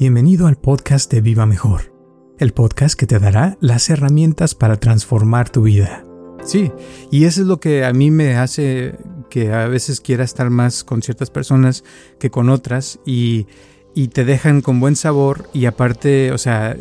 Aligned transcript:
Bienvenido 0.00 0.46
al 0.46 0.56
podcast 0.56 1.12
de 1.12 1.20
Viva 1.20 1.44
Mejor, 1.44 1.92
el 2.38 2.54
podcast 2.54 2.98
que 2.98 3.06
te 3.06 3.18
dará 3.18 3.58
las 3.60 3.90
herramientas 3.90 4.54
para 4.54 4.80
transformar 4.80 5.50
tu 5.50 5.60
vida. 5.64 6.06
Sí, 6.42 6.72
y 7.10 7.26
eso 7.26 7.42
es 7.42 7.46
lo 7.46 7.60
que 7.60 7.84
a 7.84 7.92
mí 7.92 8.10
me 8.10 8.34
hace 8.36 8.94
que 9.28 9.52
a 9.52 9.68
veces 9.68 10.00
quiera 10.00 10.24
estar 10.24 10.48
más 10.48 10.84
con 10.84 11.02
ciertas 11.02 11.28
personas 11.28 11.84
que 12.18 12.30
con 12.30 12.48
otras 12.48 12.98
y, 13.04 13.46
y 13.94 14.08
te 14.08 14.24
dejan 14.24 14.62
con 14.62 14.80
buen 14.80 14.96
sabor 14.96 15.50
y 15.52 15.66
aparte, 15.66 16.32
o 16.32 16.38
sea, 16.38 16.78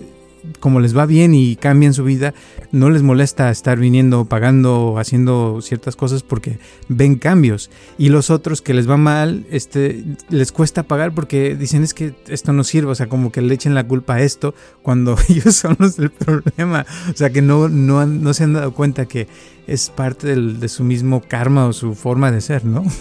como 0.60 0.80
les 0.80 0.98
va 0.98 1.06
bien 1.06 1.34
y 1.34 1.56
cambian 1.56 1.94
su 1.94 2.04
vida, 2.04 2.34
no 2.72 2.90
les 2.90 3.02
molesta 3.02 3.50
estar 3.50 3.80
viniendo, 3.80 4.26
pagando, 4.26 4.98
haciendo 4.98 5.62
ciertas 5.62 5.96
cosas 5.96 6.24
porque 6.24 6.60
ven 6.88 7.16
cambios. 7.16 7.70
Y 7.98 8.10
los 8.10 8.30
otros 8.30 8.62
que 8.62 8.74
les 8.74 8.90
va 8.90 8.98
mal, 8.98 9.46
este, 9.52 10.04
les 10.30 10.52
cuesta 10.52 10.84
pagar 10.84 11.14
porque 11.14 11.56
dicen 11.56 11.84
es 11.84 11.94
que 11.94 12.14
esto 12.28 12.54
no 12.54 12.64
sirve, 12.64 12.92
o 12.92 12.96
sea, 12.96 13.08
como 13.08 13.32
que 13.32 13.42
le 13.42 13.54
echen 13.54 13.76
la 13.76 13.88
culpa 13.88 14.16
a 14.16 14.22
esto 14.22 14.54
cuando 14.82 15.18
ellos 15.30 15.56
son 15.56 15.76
los 15.80 15.98
del 15.98 16.12
problema. 16.12 16.86
O 17.12 17.16
sea, 17.16 17.30
que 17.30 17.42
no, 17.42 17.70
no, 17.70 18.06
no 18.06 18.34
se 18.34 18.44
han 18.44 18.54
dado 18.54 18.74
cuenta 18.74 19.06
que 19.06 19.28
es 19.68 19.90
parte 19.90 20.28
del, 20.28 20.60
de 20.60 20.68
su 20.68 20.84
mismo 20.84 21.22
karma 21.22 21.68
o 21.68 21.74
su 21.74 21.96
forma 21.96 22.32
de 22.32 22.42
ser, 22.42 22.66
¿no? 22.66 22.84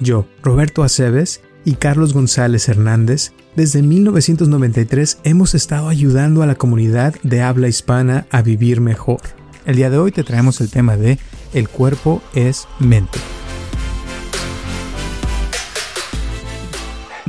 Yo, 0.00 0.26
Roberto 0.42 0.82
Aceves 0.82 1.40
y 1.64 1.74
Carlos 1.74 2.12
González 2.12 2.68
Hernández, 2.68 3.32
desde 3.56 3.82
1993 3.82 5.20
hemos 5.24 5.54
estado 5.54 5.88
ayudando 5.88 6.42
a 6.42 6.46
la 6.46 6.54
comunidad 6.56 7.14
de 7.22 7.42
habla 7.42 7.68
hispana 7.68 8.26
a 8.30 8.42
vivir 8.42 8.80
mejor. 8.80 9.20
El 9.64 9.76
día 9.76 9.90
de 9.90 9.98
hoy 9.98 10.12
te 10.12 10.24
traemos 10.24 10.60
el 10.60 10.70
tema 10.70 10.96
de 10.96 11.18
El 11.54 11.68
cuerpo 11.68 12.20
es 12.34 12.68
mente. 12.78 13.18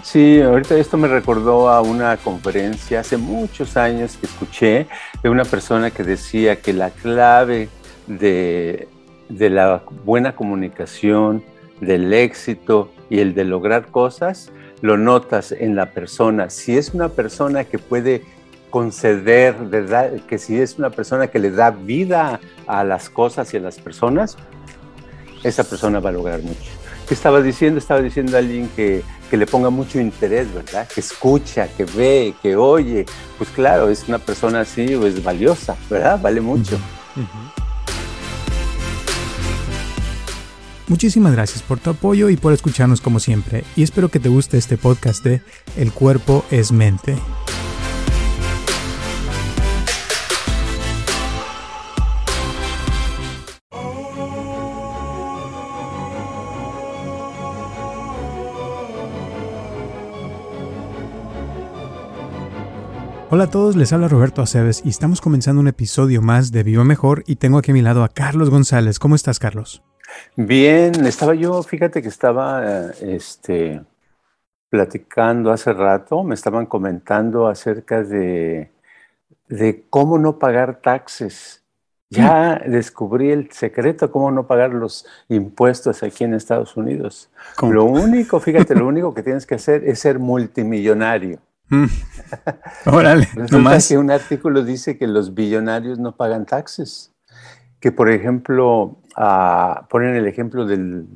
Sí, 0.04 0.42
ahorita 0.42 0.78
esto 0.78 0.98
me 0.98 1.08
recordó 1.08 1.70
a 1.70 1.82
una 1.82 2.16
conferencia 2.18 3.02
hace 3.02 3.18
muchos 3.18 3.76
años 3.76 4.18
que 4.18 4.28
escuché 4.28 4.88
de 5.24 5.30
una 5.30 5.44
persona 5.44 5.92
que 5.92 6.04
decía 6.04 6.62
que 6.62 6.74
la 6.74 6.90
clave 6.90 7.70
de, 8.08 8.88
de 9.30 9.50
la 9.50 9.84
buena 10.06 10.36
comunicación, 10.36 11.44
del 11.82 12.14
éxito 12.14 12.92
y 13.10 13.20
el 13.20 13.34
de 13.34 13.46
lograr 13.46 13.88
cosas 13.88 14.52
lo 14.82 14.98
notas 14.98 15.52
en 15.52 15.76
la 15.76 15.92
persona. 15.92 16.50
Si 16.50 16.78
es 16.78 16.94
una 16.94 17.10
persona 17.10 17.64
que 17.64 17.80
puede 17.80 18.24
conceder, 18.70 19.56
¿verdad? 19.56 20.12
que 20.28 20.38
si 20.38 20.60
es 20.60 20.78
una 20.78 20.90
persona 20.90 21.28
que 21.28 21.40
le 21.40 21.52
da 21.52 21.72
vida 21.72 22.40
a 22.68 22.84
las 22.84 23.10
cosas 23.10 23.54
y 23.54 23.58
a 23.58 23.62
las 23.62 23.80
personas, 23.80 24.38
esa 25.44 25.64
persona 25.64 26.00
va 26.00 26.10
a 26.10 26.14
lograr 26.14 26.42
mucho. 26.42 26.72
¿Qué 27.08 27.14
estaba 27.14 27.42
diciendo? 27.42 27.78
Estaba 27.78 28.02
diciendo 28.02 28.36
a 28.36 28.40
alguien 28.40 28.68
que, 28.76 29.04
que, 29.30 29.38
le 29.38 29.46
ponga 29.46 29.70
mucho 29.70 30.00
interés, 30.00 30.52
¿verdad? 30.54 30.88
Que 30.88 31.02
escucha, 31.02 31.68
que 31.68 31.86
ve, 31.86 32.34
que 32.42 32.56
oye. 32.56 33.06
Pues 33.38 33.50
claro, 33.52 33.90
es 33.90 34.08
una 34.08 34.18
persona 34.18 34.62
así, 34.62 34.84
es 34.86 34.98
pues, 34.98 35.24
valiosa, 35.24 35.76
¿verdad? 35.90 36.20
Vale 36.20 36.42
mucho. 36.42 36.78
Muchísimas 40.88 41.34
gracias 41.34 41.64
por 41.64 41.80
tu 41.80 41.90
apoyo 41.90 42.30
y 42.30 42.38
por 42.38 42.54
escucharnos 42.54 43.02
como 43.02 43.20
siempre, 43.20 43.64
y 43.76 43.84
espero 43.84 44.10
que 44.10 44.20
te 44.20 44.30
guste 44.30 44.58
este 44.58 44.78
podcast 44.78 45.24
de 45.24 45.42
El 45.76 45.92
cuerpo 45.92 46.46
es 46.52 46.72
mente. 46.72 47.18
Hola 63.32 63.46
a 63.46 63.50
todos, 63.50 63.76
les 63.76 63.92
habla 63.92 64.08
Roberto 64.08 64.42
Aceves 64.42 64.82
y 64.86 64.90
estamos 64.90 65.20
comenzando 65.20 65.60
un 65.60 65.68
episodio 65.68 66.22
más 66.22 66.54
de 66.54 66.64
Viva 66.64 66.86
Mejor 66.86 67.24
y 67.28 67.36
tengo 67.36 67.58
aquí 67.58 67.72
a 67.72 67.74
mi 67.74 67.82
lado 67.82 68.04
a 68.04 68.08
Carlos 68.10 68.50
González. 68.50 68.98
¿Cómo 68.98 69.16
estás, 69.16 69.40
Carlos? 69.40 69.85
Bien, 70.36 71.06
estaba 71.06 71.34
yo, 71.34 71.62
fíjate 71.64 72.02
que 72.02 72.10
estaba 72.10 72.92
este, 73.02 73.82
platicando 74.70 75.52
hace 75.52 75.74
rato, 75.74 76.24
me 76.24 76.36
estaban 76.36 76.66
comentando 76.66 77.48
acerca 77.48 78.04
de, 78.04 78.72
de 79.48 79.86
cómo 79.90 80.18
no 80.18 80.40
pagar 80.40 80.82
taxes. 80.82 81.62
Ya 82.10 82.62
descubrí 82.66 83.32
el 83.32 83.52
secreto, 83.52 84.12
cómo 84.12 84.32
no 84.32 84.48
pagar 84.48 84.72
los 84.72 85.06
impuestos 85.28 86.02
aquí 86.04 86.24
en 86.24 86.34
Estados 86.34 86.78
Unidos. 86.78 87.30
Lo 87.62 87.84
único, 87.84 88.40
fíjate, 88.40 88.76
lo 88.76 88.88
único 88.88 89.14
que 89.14 89.24
tienes 89.24 89.46
que 89.46 89.56
hacer 89.56 89.84
es 89.84 90.00
ser 90.00 90.20
multimillonario. 90.20 91.40
Mm. 91.68 91.86
Órale, 92.86 93.28
Resulta 93.34 93.78
que 93.86 93.98
un 93.98 94.12
artículo 94.12 94.64
dice 94.64 94.98
que 94.98 95.08
los 95.08 95.34
billonarios 95.34 95.98
no 95.98 96.16
pagan 96.16 96.46
taxes 96.46 97.12
que, 97.86 97.92
por 97.92 98.10
ejemplo, 98.10 98.98
uh, 99.18 99.88
ponen 99.90 100.16
el 100.16 100.28
ejemplo 100.28 100.66
del, 100.66 101.08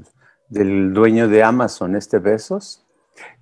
del, 0.47 0.93
dueño 0.93 1.27
de 1.27 1.43
Amazon, 1.43 1.95
este 1.95 2.19
Besos, 2.19 2.85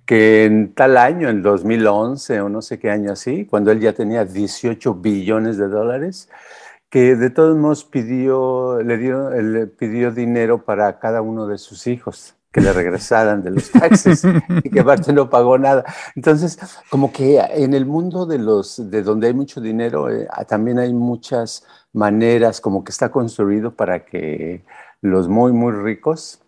que 0.04 0.44
en 0.44 0.74
tal 0.74 0.96
año, 0.96 1.28
en 1.28 1.42
2011 1.42 2.40
o 2.40 2.48
no 2.48 2.62
sé 2.62 2.78
qué 2.78 2.90
año 2.90 3.12
así, 3.12 3.46
cuando 3.46 3.70
él 3.70 3.80
ya 3.80 3.92
tenía 3.92 4.24
18 4.24 4.94
billones 4.94 5.58
de 5.58 5.68
dólares, 5.68 6.28
que 6.90 7.16
de 7.16 7.30
todos 7.30 7.56
modos 7.56 7.84
pidió, 7.84 8.82
le, 8.82 8.96
dio, 8.96 9.30
le 9.30 9.66
pidió 9.66 10.10
dinero 10.10 10.64
para 10.64 10.98
cada 10.98 11.20
uno 11.20 11.46
de 11.46 11.58
sus 11.58 11.86
hijos 11.86 12.34
que 12.52 12.60
le 12.60 12.72
regresaran 12.72 13.42
de 13.42 13.50
los 13.50 13.70
taxes 13.72 14.22
y 14.64 14.70
que 14.70 14.80
aparte 14.80 15.12
no 15.12 15.28
pagó 15.28 15.58
nada. 15.58 15.84
Entonces, 16.14 16.58
como 16.90 17.12
que 17.12 17.38
en 17.38 17.74
el 17.74 17.86
mundo 17.86 18.26
de 18.26 18.38
los 18.38 18.90
de 18.90 19.02
donde 19.02 19.28
hay 19.28 19.34
mucho 19.34 19.60
dinero, 19.60 20.10
eh, 20.10 20.26
también 20.46 20.78
hay 20.78 20.92
muchas 20.92 21.64
maneras, 21.98 22.60
como 22.60 22.84
que 22.84 22.92
está 22.92 23.10
construido 23.10 23.74
para 23.74 24.04
que 24.04 24.64
los 25.02 25.28
muy, 25.28 25.52
muy 25.52 25.72
ricos 25.72 26.40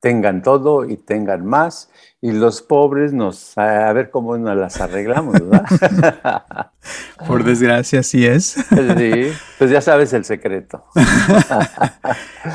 tengan 0.00 0.42
todo 0.42 0.88
y 0.88 0.96
tengan 0.96 1.44
más, 1.44 1.90
y 2.22 2.32
los 2.32 2.62
pobres 2.62 3.12
nos, 3.12 3.56
a 3.58 3.92
ver 3.92 4.10
cómo 4.10 4.36
nos 4.38 4.56
las 4.56 4.80
arreglamos, 4.80 5.34
¿verdad? 5.34 6.72
Por 7.26 7.44
desgracia, 7.44 8.00
así 8.00 8.26
es. 8.26 8.56
Sí, 8.96 9.32
pues 9.58 9.70
ya 9.70 9.82
sabes 9.82 10.12
el 10.14 10.24
secreto. 10.24 10.84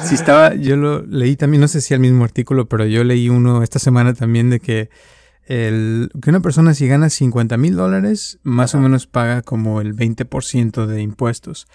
Sí, 0.03 0.15
estaba, 0.15 0.55
yo 0.55 0.75
lo 0.75 1.03
leí 1.03 1.35
también, 1.35 1.61
no 1.61 1.67
sé 1.67 1.81
si 1.81 1.93
el 1.93 1.99
mismo 1.99 2.23
artículo, 2.23 2.67
pero 2.67 2.85
yo 2.85 3.03
leí 3.03 3.29
uno 3.29 3.61
esta 3.61 3.77
semana 3.77 4.15
también 4.15 4.49
de 4.49 4.59
que, 4.59 4.89
el, 5.45 6.09
que 6.21 6.29
una 6.29 6.39
persona 6.41 6.73
si 6.73 6.87
gana 6.87 7.09
50 7.09 7.57
mil 7.57 7.75
dólares, 7.75 8.39
más 8.43 8.75
o 8.75 8.79
menos 8.79 9.07
paga 9.07 9.41
como 9.41 9.81
el 9.81 9.95
20% 9.95 10.85
de 10.85 11.01
impuestos. 11.01 11.67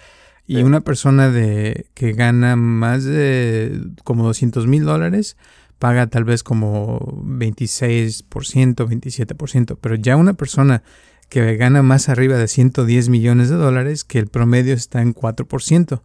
Y 0.47 0.62
una 0.62 0.81
persona 0.81 1.31
de 1.31 1.86
que 1.94 2.12
gana 2.12 2.56
más 2.56 3.04
de 3.04 3.81
como 4.03 4.25
200 4.25 4.66
mil 4.66 4.84
dólares 4.84 5.36
paga 5.78 6.08
tal 6.08 6.25
vez 6.25 6.42
como 6.42 6.98
26%, 7.25 8.25
27%, 8.25 9.78
pero 9.81 9.94
ya 9.94 10.16
una 10.16 10.34
persona 10.34 10.82
que 11.28 11.56
gana 11.56 11.82
más 11.82 12.08
arriba 12.08 12.37
de 12.37 12.48
110 12.48 13.08
millones 13.08 13.48
de 13.48 13.54
dólares, 13.54 14.02
que 14.02 14.19
el 14.19 14.26
promedio 14.26 14.75
está 14.75 15.00
en 15.00 15.14
4%. 15.14 16.02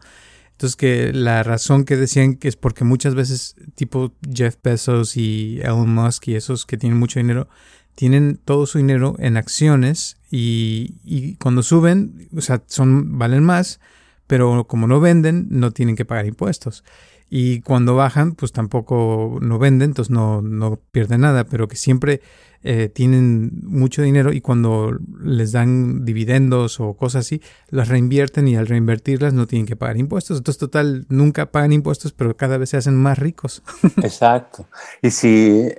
Entonces 0.55 0.77
que 0.77 1.11
la 1.11 1.43
razón 1.43 1.83
que 1.83 1.97
decían 1.97 2.35
que 2.35 2.47
es 2.47 2.55
porque 2.55 2.85
muchas 2.85 3.13
veces 3.13 3.55
tipo 3.75 4.13
Jeff 4.33 4.55
Bezos 4.63 5.17
y 5.17 5.59
Elon 5.61 5.93
Musk 5.93 6.29
y 6.29 6.35
esos 6.35 6.65
que 6.65 6.77
tienen 6.77 6.97
mucho 6.97 7.19
dinero, 7.19 7.49
tienen 7.93 8.39
todo 8.43 8.65
su 8.65 8.77
dinero 8.77 9.17
en 9.19 9.35
acciones 9.35 10.17
y, 10.31 10.95
y 11.03 11.35
cuando 11.35 11.61
suben, 11.61 12.29
o 12.35 12.39
sea, 12.39 12.63
son, 12.67 13.17
valen 13.17 13.43
más, 13.43 13.81
pero 14.27 14.65
como 14.65 14.87
no 14.87 15.01
venden, 15.01 15.47
no 15.49 15.71
tienen 15.71 15.97
que 15.97 16.05
pagar 16.05 16.25
impuestos. 16.25 16.85
Y 17.29 17.59
cuando 17.61 17.95
bajan, 17.95 18.33
pues 18.33 18.53
tampoco 18.53 19.39
no 19.41 19.59
venden, 19.59 19.89
entonces 19.89 20.09
no, 20.09 20.41
no 20.41 20.79
pierden 20.91 21.21
nada, 21.21 21.43
pero 21.43 21.67
que 21.67 21.75
siempre 21.75 22.21
eh, 22.65 22.89
tienen 22.89 23.51
mucho 23.63 24.01
dinero 24.01 24.33
y 24.33 24.41
cuando 24.41 24.97
les 25.21 25.51
dan 25.51 26.03
dividendos 26.03 26.79
o 26.79 26.95
cosas 26.95 27.25
así, 27.25 27.41
las 27.69 27.87
reinvierten 27.87 28.47
y 28.47 28.55
al 28.55 28.67
reinvertirlas 28.67 29.33
no 29.33 29.47
tienen 29.47 29.65
que 29.65 29.75
pagar 29.75 29.97
impuestos. 29.97 30.37
Entonces, 30.37 30.59
total, 30.59 31.05
nunca 31.09 31.51
pagan 31.51 31.71
impuestos, 31.71 32.11
pero 32.11 32.35
cada 32.35 32.57
vez 32.57 32.69
se 32.69 32.77
hacen 32.77 32.95
más 32.95 33.19
ricos. 33.19 33.63
Exacto. 34.03 34.67
Y 35.01 35.11
si, 35.11 35.69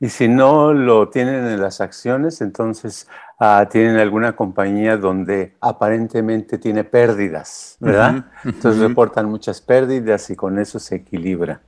y 0.00 0.08
si 0.08 0.28
no 0.28 0.72
lo 0.72 1.08
tienen 1.08 1.46
en 1.46 1.60
las 1.60 1.80
acciones, 1.80 2.40
entonces 2.40 3.06
Ah, 3.38 3.68
tienen 3.70 3.98
alguna 3.98 4.34
compañía 4.34 4.96
donde 4.96 5.56
aparentemente 5.60 6.56
tiene 6.56 6.84
pérdidas, 6.84 7.76
¿verdad? 7.80 8.24
Entonces 8.44 8.80
reportan 8.80 9.26
muchas 9.26 9.60
pérdidas 9.60 10.30
y 10.30 10.36
con 10.36 10.58
eso 10.58 10.78
se 10.78 10.96
equilibra. 10.96 11.60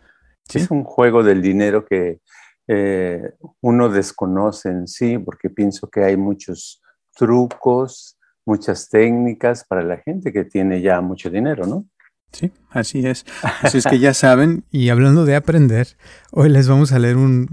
Es 0.54 0.70
un 0.70 0.82
juego 0.82 1.22
del 1.22 1.42
dinero 1.42 1.84
que 1.84 2.20
eh, 2.68 3.22
uno 3.60 3.88
desconoce 3.88 4.68
en 4.68 4.86
sí, 4.86 5.18
porque 5.18 5.50
pienso 5.50 5.88
que 5.88 6.04
hay 6.04 6.16
muchos 6.16 6.80
trucos, 7.14 8.18
muchas 8.44 8.88
técnicas 8.88 9.64
para 9.64 9.82
la 9.82 9.98
gente 9.98 10.32
que 10.32 10.44
tiene 10.44 10.80
ya 10.80 11.00
mucho 11.00 11.30
dinero, 11.30 11.66
¿no? 11.66 11.86
Sí, 12.30 12.52
así 12.70 13.06
es. 13.06 13.24
Así 13.62 13.78
es 13.78 13.86
que 13.86 13.98
ya 13.98 14.12
saben, 14.12 14.64
y 14.70 14.90
hablando 14.90 15.24
de 15.24 15.34
aprender, 15.34 15.96
hoy 16.30 16.50
les 16.50 16.68
vamos 16.68 16.92
a 16.92 16.98
leer 16.98 17.16
un 17.16 17.48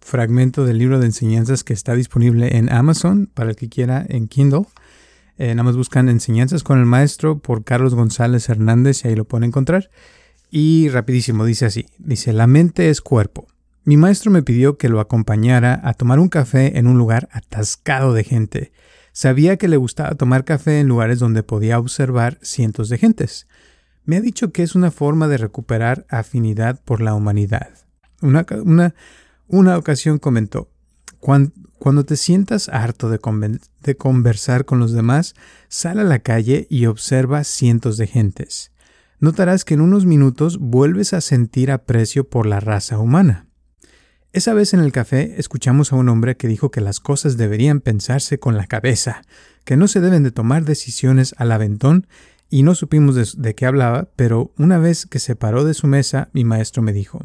fragmento 0.00 0.64
del 0.64 0.78
libro 0.78 1.00
de 1.00 1.06
enseñanzas 1.06 1.64
que 1.64 1.72
está 1.72 1.94
disponible 1.94 2.56
en 2.56 2.72
Amazon 2.72 3.28
para 3.34 3.50
el 3.50 3.56
que 3.56 3.68
quiera 3.68 4.06
en 4.08 4.28
Kindle. 4.28 4.66
Eh, 5.36 5.48
nada 5.54 5.64
más 5.64 5.76
buscan 5.76 6.08
Enseñanzas 6.08 6.62
con 6.62 6.78
el 6.78 6.86
Maestro 6.86 7.38
por 7.38 7.64
Carlos 7.64 7.94
González 7.94 8.48
Hernández 8.48 9.04
y 9.04 9.08
ahí 9.08 9.16
lo 9.16 9.24
pueden 9.24 9.48
encontrar. 9.48 9.90
Y 10.50 10.88
rapidísimo, 10.90 11.44
dice 11.44 11.66
así, 11.66 11.86
dice, 11.98 12.32
la 12.32 12.46
mente 12.46 12.88
es 12.88 13.00
cuerpo. 13.00 13.48
Mi 13.86 13.98
maestro 13.98 14.30
me 14.30 14.42
pidió 14.42 14.78
que 14.78 14.88
lo 14.88 14.98
acompañara 14.98 15.78
a 15.84 15.92
tomar 15.92 16.18
un 16.18 16.30
café 16.30 16.78
en 16.78 16.86
un 16.86 16.96
lugar 16.96 17.28
atascado 17.32 18.14
de 18.14 18.24
gente. 18.24 18.72
Sabía 19.12 19.58
que 19.58 19.68
le 19.68 19.76
gustaba 19.76 20.14
tomar 20.14 20.44
café 20.44 20.80
en 20.80 20.88
lugares 20.88 21.18
donde 21.18 21.42
podía 21.42 21.78
observar 21.78 22.38
cientos 22.40 22.88
de 22.88 22.96
gentes. 22.96 23.46
Me 24.06 24.16
ha 24.16 24.22
dicho 24.22 24.52
que 24.52 24.62
es 24.62 24.74
una 24.74 24.90
forma 24.90 25.28
de 25.28 25.36
recuperar 25.36 26.06
afinidad 26.08 26.80
por 26.82 27.02
la 27.02 27.14
humanidad. 27.14 27.68
Una, 28.22 29.76
ocasión 29.76 30.18
comentó, 30.18 30.70
cuando, 31.20 32.04
te 32.06 32.16
sientas 32.16 32.70
harto 32.70 33.10
de, 33.10 33.20
de 33.82 33.96
conversar 33.96 34.64
con 34.64 34.78
los 34.78 34.92
demás, 34.92 35.34
sal 35.68 35.98
a 35.98 36.04
la 36.04 36.20
calle 36.20 36.66
y 36.70 36.86
observa 36.86 37.44
cientos 37.44 37.98
de 37.98 38.06
gentes. 38.06 38.72
Notarás 39.20 39.66
que 39.66 39.74
en 39.74 39.82
unos 39.82 40.06
minutos 40.06 40.58
vuelves 40.58 41.12
a 41.12 41.20
sentir 41.20 41.70
aprecio 41.70 42.28
por 42.28 42.46
la 42.46 42.60
raza 42.60 42.98
humana. 42.98 43.46
Esa 44.34 44.52
vez 44.52 44.74
en 44.74 44.80
el 44.80 44.90
café 44.90 45.36
escuchamos 45.38 45.92
a 45.92 45.96
un 45.96 46.08
hombre 46.08 46.36
que 46.36 46.48
dijo 46.48 46.72
que 46.72 46.80
las 46.80 46.98
cosas 46.98 47.36
deberían 47.36 47.80
pensarse 47.80 48.40
con 48.40 48.56
la 48.56 48.66
cabeza, 48.66 49.22
que 49.64 49.76
no 49.76 49.86
se 49.86 50.00
deben 50.00 50.24
de 50.24 50.32
tomar 50.32 50.64
decisiones 50.64 51.36
al 51.38 51.52
aventón 51.52 52.08
y 52.50 52.64
no 52.64 52.74
supimos 52.74 53.40
de, 53.40 53.54
qué 53.54 53.64
hablaba, 53.64 54.08
pero 54.16 54.52
una 54.58 54.78
vez 54.78 55.06
que 55.06 55.20
se 55.20 55.36
paró 55.36 55.62
de 55.62 55.72
su 55.72 55.86
mesa, 55.86 56.30
mi 56.32 56.42
maestro 56.42 56.82
me 56.82 56.92
dijo, 56.92 57.20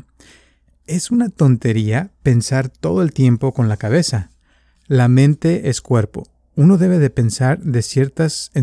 es 0.85 1.09
una 1.09 1.29
tontería 1.29 2.11
pensar 2.21 2.69
todo 2.69 3.01
el 3.01 3.11
tiempo 3.11 3.55
con 3.55 3.69
la 3.69 3.77
cabeza. 3.77 4.29
La 4.85 5.07
mente 5.07 5.67
es 5.69 5.81
cuerpo. 5.81 6.27
Uno 6.55 6.77
debe 6.77 6.99
de 6.99 7.09
pensar 7.09 7.59
en 7.63 7.81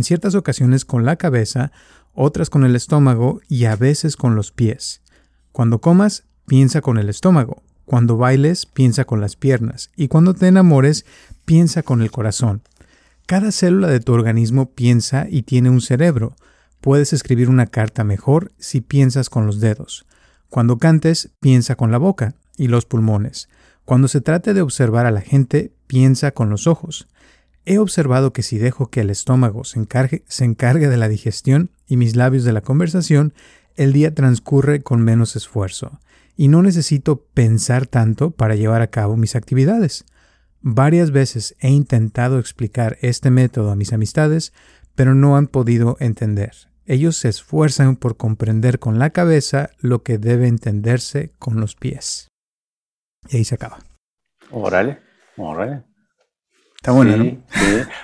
ciertas 0.05 0.35
ocasiones 0.37 0.85
con 0.85 1.05
la 1.05 1.17
cabeza, 1.17 1.73
otras 2.15 2.49
con 2.49 2.65
el 2.65 2.77
estómago 2.77 3.41
y 3.49 3.65
a 3.65 3.75
veces 3.75 4.17
con 4.17 4.37
los 4.37 4.53
pies. 4.53 5.03
Cuando 5.51 5.81
comas, 5.81 6.27
piensa 6.47 6.81
con 6.81 6.97
el 6.99 7.09
estómago. 7.09 7.65
Cuando 7.87 8.17
bailes, 8.17 8.67
piensa 8.67 9.05
con 9.05 9.21
las 9.21 9.37
piernas. 9.37 9.91
Y 9.97 10.09
cuando 10.09 10.35
te 10.35 10.49
enamores, 10.49 11.07
piensa 11.45 11.83
con 11.83 12.03
el 12.03 12.11
corazón. 12.11 12.63
Cada 13.27 13.53
célula 13.53 13.89
de 13.89 14.01
tu 14.01 14.13
organismo 14.13 14.71
piensa 14.73 15.27
y 15.31 15.43
tiene 15.43 15.71
un 15.71 15.81
cerebro. 15.81 16.37
Puedes 16.81 17.13
escribir 17.13 17.49
una 17.49 17.67
carta 17.67 18.05
mejor 18.05 18.53
si 18.59 18.81
piensas 18.81 19.31
con 19.31 19.47
los 19.47 19.61
dedos. 19.61 20.05
Cuando 20.51 20.79
cantes, 20.79 21.31
piensa 21.41 21.77
con 21.77 21.91
la 21.91 21.99
boca 21.99 22.35
y 22.57 22.69
los 22.69 22.85
pulmones. 22.85 23.49
Cuando 23.85 24.09
se 24.09 24.21
trate 24.21 24.53
de 24.53 24.63
observar 24.63 25.07
a 25.07 25.11
la 25.13 25.21
gente, 25.21 25.73
piensa 25.87 26.33
con 26.33 26.51
los 26.51 26.67
ojos. 26.67 27.07
He 27.65 27.79
observado 27.79 28.33
que 28.33 28.43
si 28.43 28.59
dejo 28.59 28.91
que 28.91 29.01
el 29.01 29.11
estómago 29.11 29.65
se 29.65 29.79
encargue, 29.79 30.25
se 30.29 30.45
encargue 30.45 30.89
de 30.89 30.97
la 30.97 31.09
digestión 31.09 31.71
y 31.87 31.97
mis 31.97 32.17
labios 32.17 32.45
de 32.45 32.53
la 32.53 32.61
conversación, 32.61 33.33
el 33.77 33.93
día 33.93 34.15
transcurre 34.15 34.83
con 34.83 35.03
menos 35.03 35.37
esfuerzo, 35.37 36.01
y 36.37 36.49
no 36.49 36.63
necesito 36.63 37.25
pensar 37.35 37.87
tanto 37.87 38.31
para 38.31 38.55
llevar 38.55 38.83
a 38.83 38.89
cabo 38.89 39.17
mis 39.17 39.35
actividades. 39.37 40.05
Varias 40.61 41.11
veces 41.11 41.57
he 41.61 41.71
intentado 41.71 42.39
explicar 42.39 42.99
este 43.01 43.31
método 43.31 43.71
a 43.71 43.77
mis 43.77 43.93
amistades, 43.93 44.53
pero 44.95 45.15
no 45.15 45.37
han 45.37 45.47
podido 45.47 45.97
entender. 46.01 46.53
Ellos 46.85 47.17
se 47.17 47.29
esfuerzan 47.29 47.97
por 47.97 48.17
comprender 48.17 48.79
con 48.79 48.99
la 48.99 49.11
cabeza 49.11 49.71
lo 49.81 50.03
que 50.03 50.19
debe 50.19 50.47
entenderse 50.47 51.33
con 51.39 51.61
los 51.61 51.75
pies. 51.75 52.29
Y 53.29 53.39
ahí 53.39 53.45
se 53.45 53.57
acaba. 53.57 53.79
Órale, 54.51 55.01
órale. 55.37 55.83
Está 56.77 56.93
bueno, 56.93 57.17
¿no? 57.17 57.45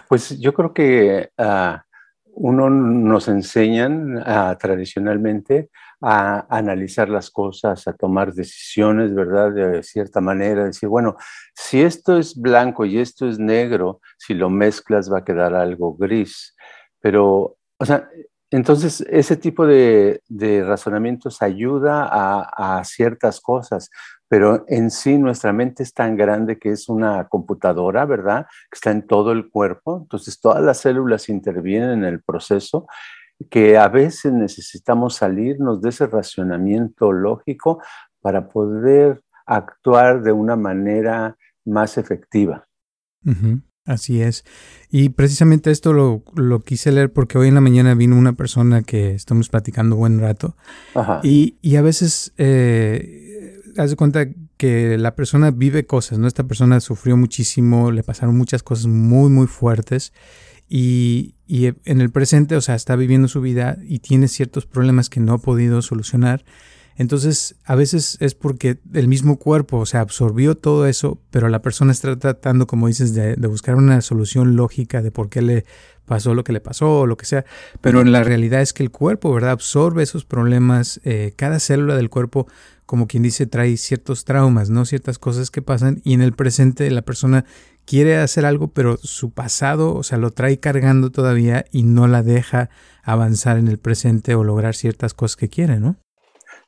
Pues 0.09 0.41
yo 0.41 0.53
creo 0.53 0.75
que 0.75 1.31
uh, 1.39 1.77
uno 2.35 2.71
nos 2.71 3.29
enseñan 3.29 4.17
uh, 4.17 4.57
tradicionalmente 4.59 5.71
a 6.03 6.47
analizar 6.51 7.09
las 7.09 7.31
cosas, 7.31 7.87
a 7.87 7.93
tomar 7.93 8.35
decisiones, 8.35 9.15
¿verdad? 9.15 9.53
De 9.53 9.83
cierta 9.83 10.21
manera, 10.21 10.65
decir, 10.65 10.89
bueno, 10.89 11.17
si 11.55 11.81
esto 11.81 12.19
es 12.19 12.37
blanco 12.37 12.85
y 12.85 12.99
esto 12.99 13.29
es 13.29 13.39
negro, 13.39 14.01
si 14.19 14.35
lo 14.35 14.51
mezclas 14.51 15.13
va 15.13 15.19
a 15.19 15.25
quedar 15.25 15.55
algo 15.55 15.95
gris. 15.95 16.57
Pero, 17.01 17.57
o 17.79 17.85
sea, 17.87 18.09
entonces 18.51 19.01
ese 19.09 19.37
tipo 19.37 19.65
de, 19.65 20.21
razonamientos 20.67 21.41
ayuda 21.41 22.05
a, 22.05 22.79
a, 22.79 22.85
ciertas 22.85 23.41
cosas, 23.41 23.89
pero 24.29 24.65
en 24.69 24.91
sí 24.91 25.19
nuestra 25.19 25.53
mente 25.53 25.83
es 25.83 25.95
tan 25.95 26.17
grande 26.17 26.59
que 26.59 26.71
es 26.71 26.89
una 26.89 27.29
computadora, 27.29 28.05
¿verdad? 28.07 28.47
Que 28.71 28.77
está 28.77 28.91
en 28.91 29.07
todo 29.07 29.33
el 29.33 29.49
cuerpo. 29.51 30.01
Entonces 30.03 30.41
todas 30.41 30.63
las 30.63 30.79
células 30.79 31.29
intervienen 31.29 31.91
en 31.91 32.05
el 32.05 32.23
proceso 32.23 32.87
que 33.45 33.77
a 33.77 33.89
veces 33.89 34.33
necesitamos 34.33 35.17
salirnos 35.17 35.81
de 35.81 35.91
ese 35.91 36.07
racionamiento 36.07 37.13
lógico 37.13 37.83
para 38.21 38.49
poder 38.49 39.23
actuar 39.47 40.23
de 40.23 40.33
una 40.33 40.57
manera 40.57 41.37
más 41.65 41.99
efectiva. 41.99 42.67
Así 43.85 44.23
es. 44.23 44.45
Y 44.91 45.11
precisamente 45.11 45.71
esto 45.71 45.93
lo, 45.93 46.61
quise 46.61 46.93
leer 46.93 47.13
porque 47.13 47.39
hoy 47.39 47.49
en 47.49 47.55
la 47.55 47.61
mañana 47.61 47.95
vino 47.95 48.17
una 48.17 48.35
persona 48.35 48.83
que 48.83 49.15
estamos 49.15 49.49
platicando 49.49 49.97
buen 49.97 50.21
rato. 50.21 50.57
Y, 51.23 51.57
y, 51.63 51.77
a 51.77 51.83
veces, 51.83 52.33
eh, 52.39 53.61
haz 53.77 53.91
de 53.91 53.97
cuenta 53.97 54.27
que 54.57 54.97
la 54.99 55.17
persona 55.17 55.51
vive 55.51 55.87
cosas, 55.87 56.19
¿no? 56.19 56.29
Esta 56.29 56.45
persona 56.45 56.79
sufrió 56.81 57.17
muchísimo, 57.17 57.91
le 57.91 58.05
pasaron 58.05 58.37
muchas 58.37 58.63
cosas 58.63 58.87
muy, 58.87 59.31
muy 59.31 59.49
fuertes. 59.49 60.13
Y, 60.69 61.35
en 61.85 62.01
el 62.01 62.11
presente, 62.11 62.57
o 62.57 62.61
sea, 62.61 62.75
está 62.75 62.97
viviendo 62.97 63.29
su 63.29 63.41
vida 63.41 63.79
y 63.87 63.99
tiene 63.99 64.29
ciertos 64.29 64.65
problemas 64.65 65.11
que 65.11 65.21
no 65.21 65.35
ha 65.35 65.39
podido 65.39 65.83
solucionar. 65.83 66.45
Entonces, 66.97 67.57
a 67.65 67.75
veces 67.75 68.17
es 68.21 68.35
porque 68.35 68.79
el 68.93 69.09
mismo 69.09 69.39
cuerpo, 69.39 69.79
o 69.79 69.87
sea, 69.87 70.01
absorbió 70.01 70.57
todo 70.57 70.87
eso, 70.87 71.21
pero 71.31 71.49
la 71.49 71.63
persona 71.63 71.93
está 71.93 72.17
tratando, 72.19 72.67
como 72.67 72.87
dices, 72.87 73.15
de, 73.15 73.35
buscar 73.47 73.77
una 73.77 74.01
solución 74.03 74.57
lógica 74.57 75.03
de 75.03 75.11
por 75.11 75.29
qué 75.29 75.43
le 75.43 75.65
pasó 76.05 76.35
lo 76.35 76.45
que 76.45 76.53
le 76.53 76.61
pasó 76.61 77.01
o 77.01 77.07
lo 77.07 77.17
que 77.17 77.25
sea. 77.25 77.45
Pero 77.81 78.03
en 78.03 78.13
la 78.13 78.25
realidad 78.25 78.61
es 78.61 78.73
que 78.73 78.83
el 78.83 78.91
cuerpo, 78.91 79.33
¿verdad? 79.33 79.53
Absorbe 79.53 80.03
esos 80.03 80.25
problemas. 80.25 81.01
Eh, 81.05 81.33
cada 81.37 81.61
célula 81.61 81.97
del 81.97 82.11
cuerpo, 82.11 82.47
como 82.85 83.07
quien 83.07 83.23
dice, 83.23 83.47
trae 83.47 83.77
ciertos 83.79 84.25
traumas, 84.25 84.69
¿no? 84.69 84.85
Ciertas 84.85 85.19
cosas 85.19 85.51
que 85.51 85.63
pasan 85.63 86.03
y 86.05 86.13
en 86.13 86.21
el 86.21 86.33
presente 86.33 86.91
la 86.91 87.03
persona 87.03 87.47
quiere 87.87 88.19
hacer 88.19 88.47
algo, 88.47 88.69
pero 88.69 88.97
su 88.97 89.33
pasado, 89.33 89.95
o 89.95 90.03
sea, 90.03 90.19
lo 90.19 90.31
trae 90.31 90.59
cargando 90.61 91.11
todavía 91.11 91.65
y 91.71 91.83
no 91.83 92.07
la 92.07 92.23
deja 92.23 92.71
avanzar 93.03 93.59
en 93.59 93.69
el 93.69 93.79
presente 93.79 94.35
o 94.35 94.45
lograr 94.45 94.75
ciertas 94.75 95.15
cosas 95.15 95.37
que 95.37 95.49
quiere, 95.49 95.81
¿no? 95.81 95.97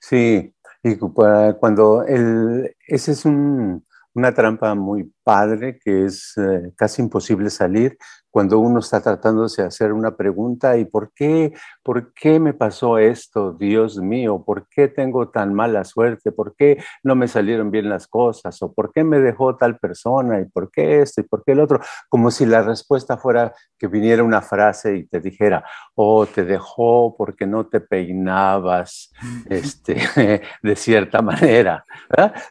Sí, 0.01 0.55
y 0.83 0.97
cuando 0.99 2.05
el, 2.05 2.77
ese 2.87 3.13
es 3.13 3.25
una 3.25 4.35
trampa 4.35 4.75
muy 4.75 5.13
padre 5.23 5.79
que 5.83 6.05
es 6.05 6.35
eh, 6.37 6.73
casi 6.77 7.03
imposible 7.03 7.49
salir 7.49 7.97
cuando 8.31 8.59
uno 8.59 8.81
está 8.81 9.01
tratando 9.01 9.47
de 9.47 9.63
hacer 9.63 9.93
una 9.93 10.17
pregunta 10.17 10.77
y 10.77 10.85
¿por 10.85 11.13
qué, 11.15 11.55
por 11.85 12.15
qué 12.15 12.41
me 12.41 12.55
pasó 12.55 12.97
esto, 12.97 13.53
Dios 13.53 13.99
mío? 13.99 14.43
¿Por 14.45 14.67
qué 14.69 14.89
tengo 14.89 15.29
tan 15.29 15.53
mala 15.53 15.85
suerte? 15.85 16.33
¿Por 16.33 16.57
qué 16.57 16.83
no 17.03 17.15
me 17.15 17.29
salieron 17.29 17.71
bien 17.71 17.91
las 17.91 18.09
cosas? 18.09 18.61
¿O 18.63 18.73
por 18.73 18.91
qué 18.91 19.05
me 19.05 19.21
dejó 19.21 19.57
tal 19.57 19.79
persona? 19.79 20.41
¿Y 20.41 20.47
por 20.47 20.71
qué 20.71 21.03
esto? 21.03 21.21
¿Y 21.21 21.25
por 21.25 21.45
qué 21.45 21.53
el 21.53 21.61
otro? 21.61 21.81
Como 22.09 22.31
si 22.31 22.47
la 22.47 22.63
respuesta 22.63 23.19
fuera 23.19 23.53
que 23.79 23.87
viniera 23.87 24.23
una 24.23 24.41
frase 24.41 24.97
y 24.97 25.07
te 25.07 25.21
dijera, 25.21 25.63
oh, 25.95 26.25
te 26.25 26.45
dejó 26.45 27.15
porque 27.19 27.47
no 27.47 27.67
te 27.67 27.81
peinabas 27.81 29.13
este, 29.51 30.01
de 30.63 30.77
cierta 30.77 31.21
manera. 31.21 31.85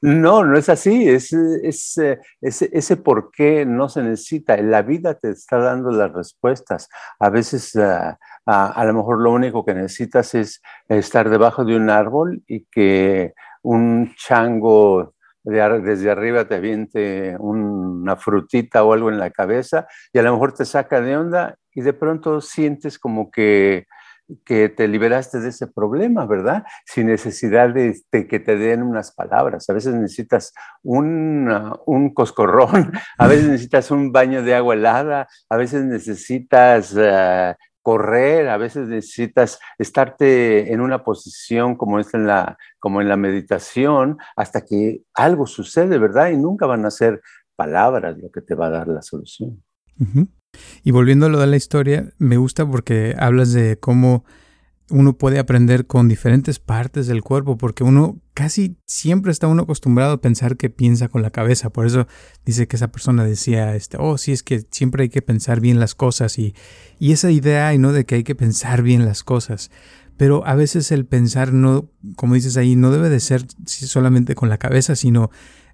No, 0.04 0.44
no 0.44 0.58
es 0.60 0.70
así. 0.70 1.10
Es, 1.10 1.34
es, 1.34 1.98
es, 2.40 2.62
ese 2.62 2.98
por 2.98 3.32
qué 3.32 3.66
no 3.66 3.90
se 3.90 4.04
necesita. 4.04 4.56
La 4.58 4.84
vida 4.84 5.16
te 5.16 5.32
está 5.32 5.58
dando 5.58 5.90
las 5.90 6.14
respuestas. 6.14 6.88
A 7.20 7.32
veces 7.32 7.76
ah, 7.78 8.20
ah, 8.46 8.72
a 8.76 8.86
lo 8.86 8.94
mejor 8.94 9.22
lo 9.22 9.32
único 9.32 9.66
que 9.66 9.74
necesitas 9.74 10.36
es 10.36 10.62
estar 10.88 11.30
debajo 11.30 11.66
de 11.66 11.76
un 11.76 11.90
árbol 11.90 12.44
y 12.48 12.66
que 12.66 13.34
un 13.62 14.14
chango 14.16 15.14
desde 15.44 16.10
arriba 16.10 16.46
te 16.46 16.56
aviente 16.56 17.36
una 17.38 18.16
frutita 18.16 18.84
o 18.84 18.94
algo 18.94 19.10
en 19.10 19.20
la 19.20 19.30
cabeza 19.30 19.88
y 20.14 20.20
a 20.20 20.24
lo 20.24 20.32
mejor 20.32 20.54
te 20.54 20.64
saca 20.64 21.02
de 21.02 21.18
onda 21.18 21.58
y 21.74 21.82
de 21.82 21.92
pronto 21.92 22.40
sientes 22.40 22.98
como 22.98 23.30
que 23.30 23.88
que 24.46 24.70
te 24.70 24.88
liberaste 24.88 25.40
de 25.40 25.50
ese 25.50 25.68
problema, 25.68 26.26
¿verdad? 26.26 26.64
Sin 26.86 27.08
necesidad 27.08 27.70
de, 27.70 28.02
que 28.12 28.40
te 28.40 28.56
den 28.56 28.82
unas 28.82 29.12
palabras. 29.14 29.70
A 29.70 29.74
veces 29.74 29.94
necesitas 29.96 30.54
un, 30.82 31.52
un, 31.86 32.14
coscorrón, 32.14 32.92
a 33.18 33.28
veces 33.28 33.46
necesitas 33.46 33.92
un 33.92 34.12
baño 34.12 34.42
de 34.42 34.56
agua 34.56 34.76
helada, 34.76 35.28
a 35.50 35.58
veces 35.58 35.84
necesitas 35.84 36.96
eh, 36.98 37.56
correr, 37.84 38.48
a 38.48 38.58
veces 38.58 38.88
necesitas 38.88 39.60
estarte 39.78 40.74
en 40.74 40.82
una 40.82 41.04
posición 41.04 41.76
como 41.76 42.00
es 42.00 42.14
en 42.14 42.26
la, 42.26 42.58
como 42.80 43.02
en 43.02 43.10
la 43.10 43.18
meditación, 43.18 44.18
hasta 44.36 44.66
que 44.66 45.04
algo 45.14 45.46
sucede, 45.46 46.00
¿verdad? 46.00 46.30
Y 46.32 46.38
nunca 46.38 46.66
van 46.66 46.86
a 46.86 46.92
ser 46.92 47.22
palabras 47.56 48.18
lo 48.18 48.32
que 48.32 48.42
te 48.42 48.56
va 48.56 48.68
a 48.68 48.72
dar 48.72 48.88
la 48.88 49.02
solución. 49.02 49.62
Y 50.84 50.92
volviendo 50.92 51.26
a 51.26 51.30
lo 51.30 51.40
de 51.40 51.48
la 51.48 51.58
historia, 51.58 52.10
me 52.18 52.38
gusta 52.38 52.66
porque 52.66 53.16
hablas 53.20 53.54
de 53.54 53.78
cómo 53.78 54.24
uno 54.94 55.18
puede 55.18 55.40
aprender 55.40 55.88
con 55.88 56.08
diferentes 56.08 56.60
partes 56.60 57.08
del 57.08 57.24
cuerpo, 57.24 57.58
porque 57.58 57.84
uno 57.84 58.20
casi 58.36 58.78
siempre 58.86 59.32
está 59.32 59.48
uno 59.48 59.64
acostumbrado 59.64 60.14
a 60.14 60.22
pensar 60.22 60.56
que 60.56 60.70
piensa 60.70 61.08
con 61.08 61.24
la 61.24 61.32
cabeza. 61.32 61.72
Por 61.72 61.88
eso 61.88 62.08
dice 62.46 62.68
que 62.68 62.76
esa 62.76 62.92
persona 62.92 63.24
decía, 63.24 63.76
este, 63.76 63.98
oh, 64.00 64.20
sí, 64.20 64.32
es 64.34 64.44
que 64.44 64.68
siempre 64.70 65.02
hay 65.02 65.10
que 65.10 65.24
pensar 65.24 65.62
bien 65.62 65.80
las 65.80 65.96
cosas 65.96 66.38
y, 66.38 66.54
y 67.00 67.12
esa 67.12 67.32
idea, 67.32 67.74
y 67.74 67.80
no 67.80 67.92
de 67.92 68.06
que 68.06 68.14
hay 68.16 68.24
que 68.24 68.36
pensar 68.36 68.84
bien 68.84 69.04
las 69.04 69.24
cosas. 69.24 69.72
Pero 70.16 70.46
a 70.46 70.54
veces 70.54 70.92
el 70.92 71.08
pensar 71.08 71.54
no, 71.54 71.90
como 72.16 72.36
dices 72.36 72.56
ahí, 72.56 72.76
no 72.76 72.92
debe 72.92 73.10
de 73.10 73.20
ser 73.20 73.48
solamente 73.66 74.36
con 74.36 74.48
la 74.48 74.60
cabeza, 74.60 74.96
sino 74.96 75.32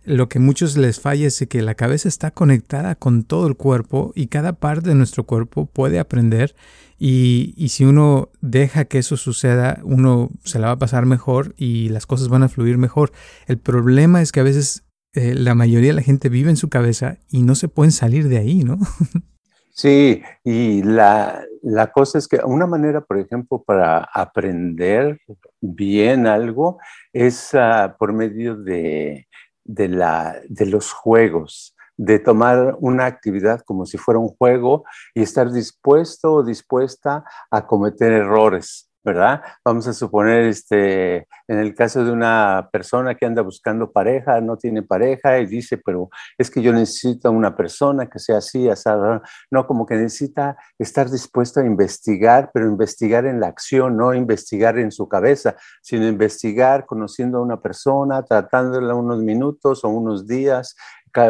lo 0.09 0.27
que 0.27 0.39
muchos 0.39 0.75
les 0.75 0.99
falla 0.99 1.27
es 1.27 1.45
que 1.47 1.61
la 1.61 1.75
cabeza 1.75 2.09
está 2.09 2.31
conectada 2.31 2.95
con 2.95 3.23
todo 3.23 3.47
el 3.47 3.55
cuerpo 3.55 4.11
y 4.15 4.27
cada 4.27 4.53
parte 4.53 4.89
de 4.89 4.95
nuestro 4.95 5.23
cuerpo 5.23 5.67
puede 5.67 5.99
aprender 5.99 6.55
y, 6.97 7.53
y, 7.55 7.69
si 7.69 7.85
uno 7.85 8.29
deja 8.41 8.85
que 8.85 8.97
eso 8.97 9.15
suceda, 9.15 9.79
uno 9.83 10.31
se 10.43 10.59
la 10.59 10.67
va 10.67 10.73
a 10.73 10.79
pasar 10.79 11.05
mejor 11.05 11.53
y 11.55 11.87
las 11.89 12.05
cosas 12.05 12.27
van 12.27 12.43
a 12.43 12.49
fluir 12.49 12.77
mejor. 12.77 13.13
El 13.47 13.57
problema 13.57 14.21
es 14.21 14.33
que 14.33 14.41
a 14.41 14.43
veces 14.43 14.83
eh, 15.13 15.33
la 15.33 15.55
mayoría 15.55 15.91
de 15.91 15.95
la 15.95 16.01
gente 16.01 16.27
vive 16.27 16.49
en 16.49 16.57
su 16.57 16.69
cabeza 16.69 17.17
y 17.29 17.43
no 17.43 17.55
se 17.55 17.69
pueden 17.69 17.91
salir 17.91 18.27
de 18.27 18.37
ahí, 18.37 18.63
¿no? 18.63 18.77
Sí, 19.71 20.21
y 20.43 20.83
la, 20.83 21.41
la 21.61 21.89
cosa 21.93 22.17
es 22.17 22.27
que 22.27 22.41
una 22.43 22.67
manera, 22.67 22.99
por 22.99 23.17
ejemplo, 23.17 23.63
para 23.65 23.99
aprender 24.13 25.21
bien 25.61 26.27
algo 26.27 26.79
es 27.13 27.53
uh, 27.53 27.89
por 27.97 28.11
medio 28.11 28.57
de, 28.57 29.28
de, 29.69 29.87
la, 29.87 30.41
de 30.49 30.65
los 30.65 30.91
juegos 30.91 31.75
de 31.95 32.17
tomar 32.17 32.77
una 32.79 33.05
actividad 33.05 33.61
como 33.65 33.85
si 33.85 33.97
fuera 33.97 34.19
un 34.19 34.29
juego 34.29 34.85
y 35.13 35.21
estar 35.21 35.51
dispuesto 35.51 36.33
o 36.33 36.43
dispuesta 36.43 37.25
a 37.51 37.67
cometer 37.67 38.13
errores. 38.13 38.88
¿Verdad? 39.03 39.41
Vamos 39.63 39.87
a 39.87 39.93
suponer, 39.93 40.43
este, 40.43 41.27
en 41.47 41.59
el 41.59 41.73
caso 41.73 42.03
de 42.03 42.11
una 42.11 42.69
persona 42.71 43.15
que 43.15 43.25
anda 43.25 43.41
buscando 43.41 43.91
pareja, 43.91 44.41
no 44.41 44.57
tiene 44.57 44.83
pareja 44.83 45.39
y 45.39 45.45
dice, 45.45 45.77
pero 45.77 46.09
es 46.37 46.51
que 46.51 46.61
yo 46.61 46.73
necesito 46.73 47.31
una 47.31 47.55
persona 47.55 48.07
que 48.07 48.19
sea 48.19 48.37
así, 48.37 48.69
asada. 48.69 49.21
No, 49.49 49.65
como 49.65 49.85
que 49.85 49.95
necesita 49.95 50.57
estar 50.77 51.09
dispuesto 51.09 51.59
a 51.59 51.65
investigar, 51.65 52.51
pero 52.53 52.67
investigar 52.67 53.25
en 53.25 53.39
la 53.39 53.47
acción, 53.47 53.97
no 53.97 54.13
investigar 54.13 54.77
en 54.77 54.91
su 54.91 55.07
cabeza, 55.07 55.55
sino 55.81 56.05
investigar 56.05 56.85
conociendo 56.85 57.37
a 57.37 57.41
una 57.41 57.61
persona, 57.61 58.23
tratándola 58.23 58.95
unos 58.95 59.23
minutos 59.23 59.83
o 59.83 59.89
unos 59.89 60.27
días, 60.27 60.75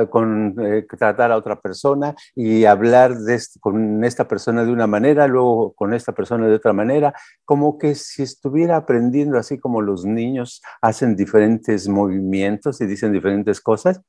con 0.10 0.56
eh, 0.60 0.86
tratar 0.98 1.32
a 1.32 1.38
otra 1.38 1.60
persona 1.60 2.16
y 2.36 2.66
hablar 2.66 3.16
de 3.16 3.40
con 3.60 4.04
esta 4.04 4.28
persona 4.28 4.66
de 4.66 4.72
una 4.72 4.88
manera, 4.88 5.28
luego 5.28 5.74
con 5.74 5.94
esta 5.94 6.14
persona 6.14 6.48
de 6.48 6.56
otra 6.56 6.74
manera, 6.74 7.14
como 7.46 7.78
que 7.78 7.96
si 7.96 8.24
estuviera 8.24 8.78
aprendiendo 8.78 9.38
así 9.38 9.60
como 9.60 9.82
los 9.82 10.06
niños 10.06 10.62
hacen 10.82 11.16
diferentes 11.16 11.88
movimientos 11.88 12.82
y 12.82 12.86
dicen 12.86 13.12
diferentes 13.12 13.62
cosas, 13.62 14.02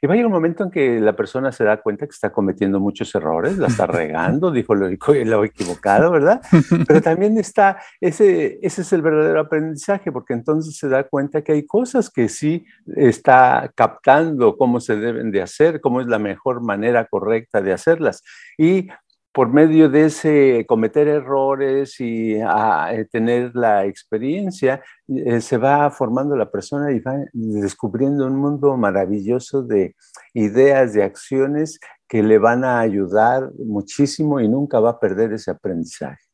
y 0.00 0.06
va 0.06 0.14
a 0.14 0.16
llegar 0.16 0.26
un 0.26 0.32
momento 0.32 0.64
en 0.64 0.70
que 0.70 1.00
la 1.00 1.14
persona 1.16 1.52
se 1.52 1.64
da 1.64 1.78
cuenta 1.78 2.06
que 2.06 2.12
está 2.12 2.30
cometiendo 2.30 2.80
muchos 2.80 3.14
errores, 3.14 3.58
la 3.58 3.68
está 3.68 3.86
regando, 3.86 4.50
dijo 4.50 4.74
lo, 4.74 4.88
lo 4.88 5.44
equivocado, 5.44 6.10
¿verdad? 6.10 6.40
Pero 6.86 7.02
también 7.02 7.38
está, 7.38 7.78
ese, 8.00 8.58
ese 8.62 8.82
es 8.82 8.92
el 8.92 9.02
verdadero 9.02 9.40
aprendizaje, 9.40 10.12
porque 10.12 10.34
entonces 10.34 10.76
se 10.76 10.88
da 10.88 11.04
cuenta 11.04 11.42
que 11.42 11.52
hay 11.52 11.66
cosas 11.66 12.10
que 12.10 12.28
sí 12.28 12.64
está 12.96 13.72
captando 13.74 14.56
cómo 14.56 14.80
se 14.80 14.96
deben 14.96 15.30
de 15.30 15.42
hacer, 15.42 15.80
cómo 15.80 16.00
es 16.00 16.06
la 16.06 16.18
mejor 16.18 16.62
manera 16.62 17.06
correcta 17.06 17.60
de 17.60 17.72
hacerlas. 17.72 18.22
Y 18.56 18.88
por 19.32 19.52
medio 19.52 19.88
de 19.88 20.06
ese 20.06 20.64
cometer 20.66 21.08
errores 21.08 22.00
y 22.00 22.36
a, 22.40 22.92
eh, 22.92 23.04
tener 23.04 23.54
la 23.54 23.86
experiencia, 23.86 24.82
eh, 25.08 25.40
se 25.40 25.56
va 25.58 25.90
formando 25.90 26.36
la 26.36 26.50
persona 26.50 26.90
y 26.92 27.00
va 27.00 27.16
descubriendo 27.32 28.26
un 28.26 28.36
mundo 28.36 28.76
maravilloso 28.76 29.62
de 29.62 29.94
ideas, 30.34 30.92
de 30.92 31.02
acciones 31.04 31.78
que 32.08 32.22
le 32.22 32.38
van 32.38 32.64
a 32.64 32.80
ayudar 32.80 33.50
muchísimo 33.58 34.40
y 34.40 34.48
nunca 34.48 34.80
va 34.80 34.90
a 34.90 35.00
perder 35.00 35.32
ese 35.32 35.50
aprendizaje. 35.50 36.27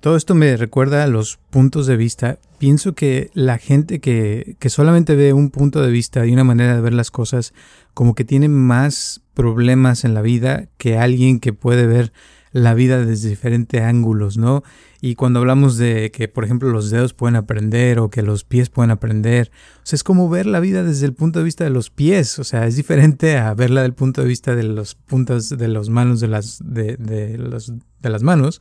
Todo 0.00 0.16
esto 0.16 0.34
me 0.34 0.56
recuerda 0.56 1.04
a 1.04 1.06
los 1.06 1.38
puntos 1.50 1.86
de 1.86 1.96
vista. 1.96 2.38
Pienso 2.58 2.94
que 2.94 3.30
la 3.34 3.58
gente 3.58 4.00
que, 4.00 4.56
que 4.58 4.70
solamente 4.70 5.14
ve 5.14 5.32
un 5.32 5.50
punto 5.50 5.82
de 5.82 5.90
vista 5.90 6.26
y 6.26 6.32
una 6.32 6.44
manera 6.44 6.74
de 6.74 6.80
ver 6.80 6.94
las 6.94 7.10
cosas, 7.10 7.54
como 7.94 8.14
que 8.14 8.24
tiene 8.24 8.48
más 8.48 9.22
problemas 9.34 10.04
en 10.04 10.14
la 10.14 10.22
vida 10.22 10.68
que 10.78 10.98
alguien 10.98 11.40
que 11.40 11.52
puede 11.52 11.86
ver 11.86 12.12
la 12.52 12.74
vida 12.74 13.04
desde 13.04 13.28
diferentes 13.28 13.82
ángulos, 13.82 14.38
¿no? 14.38 14.62
Y 15.00 15.14
cuando 15.14 15.40
hablamos 15.40 15.76
de 15.76 16.10
que, 16.10 16.28
por 16.28 16.44
ejemplo, 16.44 16.70
los 16.70 16.90
dedos 16.90 17.12
pueden 17.12 17.36
aprender 17.36 17.98
o 17.98 18.10
que 18.10 18.22
los 18.22 18.44
pies 18.44 18.70
pueden 18.70 18.90
aprender, 18.90 19.50
o 19.76 19.80
sea, 19.86 19.96
es 19.96 20.04
como 20.04 20.28
ver 20.28 20.46
la 20.46 20.60
vida 20.60 20.82
desde 20.82 21.06
el 21.06 21.12
punto 21.12 21.38
de 21.38 21.44
vista 21.44 21.64
de 21.64 21.70
los 21.70 21.90
pies, 21.90 22.38
o 22.38 22.44
sea, 22.44 22.66
es 22.66 22.76
diferente 22.76 23.36
a 23.36 23.54
verla 23.54 23.82
del 23.82 23.94
punto 23.94 24.22
de 24.22 24.28
vista 24.28 24.54
de 24.54 24.62
los 24.62 24.94
puntos 24.94 25.50
de 25.50 25.68
las 25.68 25.88
manos 25.88 26.20
de 26.20 26.28
las, 26.28 26.60
de, 26.64 26.96
de 26.96 27.36
los, 27.38 27.72
de 28.00 28.10
las 28.10 28.22
manos 28.22 28.60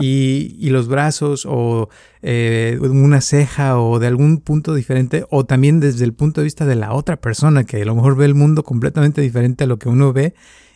y, 0.00 0.56
y, 0.58 0.70
los 0.70 0.88
brazos 0.88 1.46
o 1.46 1.88
eh, 2.22 2.78
una 2.80 3.20
ceja 3.20 3.78
o 3.78 3.98
de 3.98 4.06
algún 4.06 4.40
punto 4.40 4.74
diferente 4.74 5.24
o 5.30 5.44
también 5.44 5.80
desde 5.80 6.04
el 6.04 6.14
punto 6.14 6.40
de 6.40 6.44
vista 6.44 6.66
de 6.66 6.76
la 6.76 6.92
otra 6.92 7.16
persona 7.16 7.64
que 7.64 7.82
a 7.82 7.84
lo 7.84 7.94
mejor 7.94 8.16
ve 8.16 8.24
el 8.24 8.34
mundo 8.34 8.64
completamente 8.64 9.20
diferente 9.20 9.64
a 9.64 9.66
lo 9.66 9.78
que 9.78 9.88
uno 9.88 10.12
ve 10.12 10.34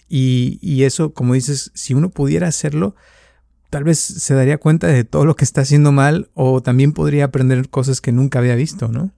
y, 0.08 0.58
y 0.60 0.82
eso, 0.84 1.14
como 1.14 1.34
dices, 1.34 1.70
si 1.74 1.94
uno 1.94 2.10
pudiera 2.10 2.48
hacerlo, 2.48 2.96
tal 3.70 3.84
vez 3.84 3.98
se 3.98 4.34
daría 4.34 4.58
cuenta 4.58 4.88
de 4.88 5.04
todo 5.04 5.24
lo 5.24 5.36
que 5.36 5.44
está 5.44 5.62
haciendo 5.62 5.92
mal 5.92 6.28
o 6.34 6.60
también 6.60 6.92
podría 6.92 7.24
aprender 7.26 7.68
cosas 7.70 8.00
que 8.00 8.12
nunca 8.12 8.40
había 8.40 8.56
visto, 8.56 8.88
¿no? 8.88 9.10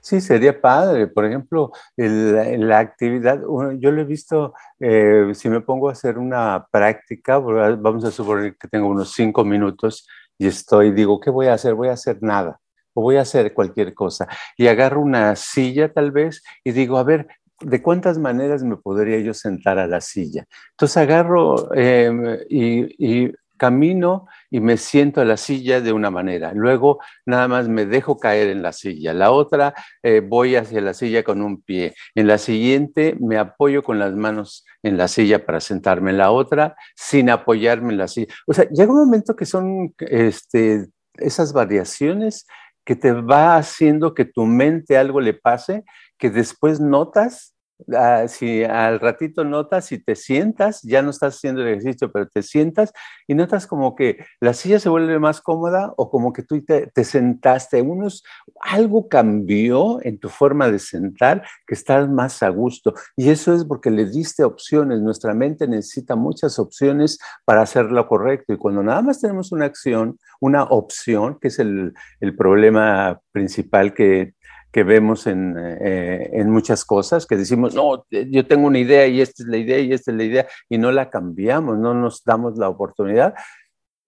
Sí, 0.00 0.20
sería 0.20 0.60
padre. 0.60 1.06
Por 1.06 1.24
ejemplo, 1.24 1.70
la 1.96 2.78
actividad, 2.78 3.40
yo 3.78 3.90
lo 3.90 4.00
he 4.00 4.04
visto, 4.04 4.54
eh, 4.80 5.30
si 5.34 5.48
me 5.48 5.60
pongo 5.60 5.88
a 5.88 5.92
hacer 5.92 6.18
una 6.18 6.66
práctica, 6.70 7.38
vamos 7.38 8.04
a 8.04 8.10
suponer 8.10 8.56
que 8.56 8.68
tengo 8.68 8.88
unos 8.88 9.12
cinco 9.12 9.44
minutos 9.44 10.06
y 10.38 10.46
estoy, 10.46 10.92
digo, 10.92 11.20
¿qué 11.20 11.30
voy 11.30 11.46
a 11.46 11.54
hacer? 11.54 11.74
Voy 11.74 11.88
a 11.88 11.92
hacer 11.92 12.18
nada 12.22 12.60
o 12.94 13.02
voy 13.02 13.16
a 13.16 13.22
hacer 13.22 13.52
cualquier 13.52 13.94
cosa. 13.94 14.26
Y 14.56 14.68
agarro 14.68 15.00
una 15.00 15.36
silla 15.36 15.92
tal 15.92 16.10
vez 16.12 16.42
y 16.62 16.72
digo, 16.72 16.96
a 16.96 17.04
ver, 17.04 17.26
¿de 17.60 17.82
cuántas 17.82 18.18
maneras 18.18 18.62
me 18.62 18.76
podría 18.76 19.18
yo 19.20 19.34
sentar 19.34 19.78
a 19.78 19.86
la 19.86 20.00
silla? 20.00 20.46
Entonces 20.72 20.96
agarro 20.96 21.74
em, 21.74 22.38
y, 22.48 23.32
camino 23.64 24.26
y 24.50 24.60
me 24.60 24.76
siento 24.76 25.22
a 25.22 25.24
la 25.24 25.38
silla 25.38 25.80
de 25.80 25.90
una 25.90 26.10
manera. 26.10 26.52
Luego 26.52 26.98
nada 27.24 27.48
más 27.48 27.66
me 27.66 27.86
dejo 27.86 28.18
caer 28.18 28.48
en 28.48 28.62
la 28.62 28.72
silla. 28.72 29.14
La 29.14 29.30
otra 29.30 29.72
eh, 30.02 30.20
voy 30.20 30.54
hacia 30.56 30.82
la 30.82 30.92
silla 30.92 31.22
con 31.22 31.40
un 31.40 31.62
pie. 31.62 31.94
En 32.14 32.26
la 32.26 32.36
siguiente 32.36 33.16
me 33.20 33.38
apoyo 33.38 33.82
con 33.82 33.98
las 33.98 34.12
manos 34.12 34.66
en 34.82 34.98
la 34.98 35.08
silla 35.08 35.46
para 35.46 35.60
sentarme. 35.60 36.10
En 36.10 36.18
la 36.18 36.30
otra 36.30 36.76
sin 36.94 37.30
apoyarme 37.30 37.92
en 37.92 37.98
la 37.98 38.08
silla. 38.08 38.34
O 38.46 38.52
sea, 38.52 38.68
llega 38.68 38.92
un 38.92 38.98
momento 39.06 39.34
que 39.34 39.46
son 39.46 39.94
este, 39.98 40.88
esas 41.14 41.54
variaciones 41.54 42.46
que 42.84 42.96
te 42.96 43.12
va 43.12 43.56
haciendo 43.56 44.12
que 44.12 44.26
tu 44.26 44.44
mente 44.44 44.98
algo 44.98 45.22
le 45.22 45.32
pase, 45.32 45.84
que 46.18 46.28
después 46.28 46.80
notas 46.80 47.53
Ah, 47.92 48.28
si 48.28 48.62
al 48.62 49.00
ratito 49.00 49.44
notas, 49.44 49.86
si 49.86 49.98
te 49.98 50.14
sientas, 50.14 50.80
ya 50.82 51.02
no 51.02 51.10
estás 51.10 51.36
haciendo 51.36 51.60
el 51.60 51.68
ejercicio, 51.68 52.10
pero 52.12 52.28
te 52.28 52.42
sientas 52.42 52.92
y 53.26 53.34
notas 53.34 53.66
como 53.66 53.96
que 53.96 54.24
la 54.40 54.54
silla 54.54 54.78
se 54.78 54.88
vuelve 54.88 55.18
más 55.18 55.40
cómoda 55.40 55.92
o 55.96 56.08
como 56.08 56.32
que 56.32 56.44
tú 56.44 56.62
te, 56.64 57.04
sentaste, 57.04 57.82
unos, 57.82 58.24
algo 58.60 59.08
cambió 59.08 59.98
en 60.02 60.18
tu 60.18 60.28
forma 60.28 60.70
de 60.70 60.78
sentar 60.78 61.42
que 61.66 61.74
estás 61.74 62.08
más 62.08 62.44
a 62.44 62.48
gusto. 62.48 62.94
Y 63.16 63.30
eso 63.30 63.52
es 63.52 63.64
porque 63.64 63.90
le 63.90 64.06
diste 64.06 64.44
opciones. 64.44 65.00
Nuestra 65.00 65.34
mente 65.34 65.66
necesita 65.66 66.14
muchas 66.14 66.60
opciones 66.60 67.18
para 67.44 67.62
hacer 67.62 67.86
lo 67.86 68.06
correcto. 68.06 68.52
Y 68.52 68.56
cuando 68.56 68.84
nada 68.84 69.02
más 69.02 69.20
tenemos 69.20 69.50
una 69.50 69.66
acción, 69.66 70.18
una 70.40 70.62
opción, 70.62 71.38
que 71.40 71.48
es 71.48 71.58
el, 71.58 71.92
el 72.20 72.36
problema 72.36 73.20
principal 73.32 73.94
que 73.94 74.34
que 74.74 74.82
vemos 74.82 75.28
eh, 75.28 76.30
en, 76.32 76.50
muchas 76.50 76.84
cosas, 76.84 77.26
que 77.26 77.36
decimos, 77.36 77.76
no, 77.76 78.04
yo 78.10 78.44
tengo 78.44 78.66
una 78.66 78.80
idea 78.80 79.06
y 79.06 79.20
esta 79.20 79.44
es 79.44 79.48
la 79.48 79.56
idea 79.56 79.78
y 79.78 79.92
esta 79.92 80.10
es 80.10 80.16
la 80.16 80.24
idea, 80.24 80.46
y 80.68 80.78
no 80.78 80.90
la 80.90 81.10
cambiamos, 81.10 81.78
no 81.78 81.94
nos 81.94 82.24
damos 82.24 82.58
la 82.58 82.68
oportunidad. 82.68 83.34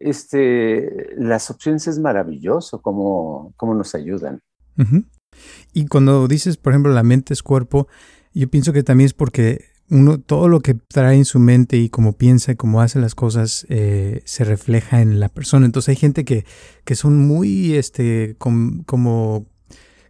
Este, 0.00 1.14
las 1.18 1.52
opciones 1.52 1.86
es 1.86 2.00
maravilloso, 2.00 2.82
cómo, 2.82 3.54
cómo 3.56 3.76
nos 3.76 3.94
ayudan. 3.94 4.40
Y 5.72 5.86
cuando 5.86 6.26
dices, 6.26 6.56
por 6.56 6.72
ejemplo, 6.72 6.92
la 6.92 7.04
mente 7.04 7.32
es 7.32 7.44
cuerpo, 7.44 7.86
yo 8.34 8.50
pienso 8.50 8.72
que 8.72 8.82
también 8.82 9.06
es 9.06 9.14
porque 9.14 9.66
uno, 9.88 10.18
todo 10.18 10.48
lo 10.48 10.58
que 10.58 10.74
trae 10.74 11.16
en 11.16 11.24
su 11.24 11.38
mente 11.38 11.76
y 11.76 11.90
cómo 11.90 12.14
piensa 12.14 12.50
y 12.50 12.56
cómo 12.56 12.80
hace 12.80 12.98
las 12.98 13.14
cosas 13.14 13.66
eh, 13.68 14.20
se 14.24 14.42
refleja 14.42 15.00
en 15.00 15.20
la 15.20 15.28
persona. 15.28 15.64
Entonces 15.64 15.90
hay 15.90 15.96
gente 15.96 16.24
que, 16.24 16.44
que 16.84 16.96
son 16.96 17.24
muy, 17.24 17.76
este, 17.76 18.34
como, 18.36 19.46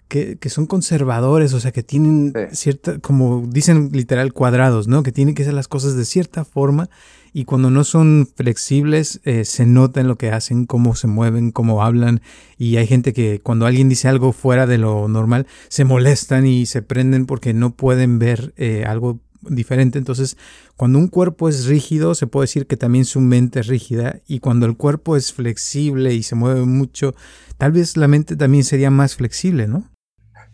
que, 0.09 0.37
que, 0.37 0.51
son 0.51 0.67
conservadores, 0.67 1.53
o 1.53 1.61
sea, 1.61 1.73
que 1.73 1.83
tienen 1.83 2.33
cierta, 2.53 2.99
como 2.99 3.45
dicen 3.47 3.91
literal, 3.93 4.33
cuadrados, 4.33 4.89
¿no? 4.89 5.03
Que 5.03 5.13
tienen 5.13 5.35
que 5.35 5.43
hacer 5.43 5.55
las 5.55 5.69
cosas 5.69 5.97
de 5.97 6.05
cierta 6.05 6.45
forma 6.45 6.89
y 7.37 7.45
cuando 7.45 7.71
no 7.71 7.85
son 7.85 8.27
flexibles 8.35 9.21
eh, 9.25 9.45
se 9.45 9.67
nota 9.67 10.01
en 10.01 10.09
lo 10.09 10.17
que 10.17 10.31
hacen, 10.31 10.65
cómo 10.65 10.95
se 10.95 11.07
mueven, 11.07 11.51
cómo 11.51 11.83
hablan 11.83 12.23
y 12.57 12.79
hay 12.79 12.87
gente 12.87 13.13
que 13.13 13.41
cuando 13.41 13.67
alguien 13.67 13.91
dice 13.91 14.09
algo 14.09 14.33
fuera 14.33 14.67
de 14.67 14.79
lo 14.79 15.07
normal 15.07 15.47
se 15.69 15.85
molestan 15.85 16.47
y 16.47 16.65
se 16.65 16.81
prenden 16.81 17.27
porque 17.27 17.53
no 17.53 17.75
pueden 17.75 18.19
ver 18.19 18.55
eh, 18.57 18.85
algo 18.87 19.21
diferente. 19.43 19.99
Entonces, 19.99 20.39
cuando 20.77 20.99
un 20.99 21.09
cuerpo 21.09 21.51
es 21.51 21.67
rígido, 21.67 22.15
se 22.15 22.27
puede 22.27 22.45
decir 22.45 22.67
que 22.67 22.79
también 22.79 23.05
su 23.05 23.21
mente 23.21 23.61
es 23.61 23.67
rígida. 23.67 24.23
Y 24.27 24.41
cuando 24.41 24.65
el 24.65 24.79
cuerpo 24.79 25.15
es 25.15 25.35
flexible 25.35 26.15
y 26.15 26.23
se 26.23 26.37
mueve 26.37 26.65
mucho, 26.65 27.15
tal 27.59 27.73
vez 27.73 27.99
la 27.99 28.09
mente 28.09 28.37
también 28.37 28.65
sería 28.65 28.91
más 28.91 29.15
flexible, 29.15 29.69
¿no? 29.69 29.91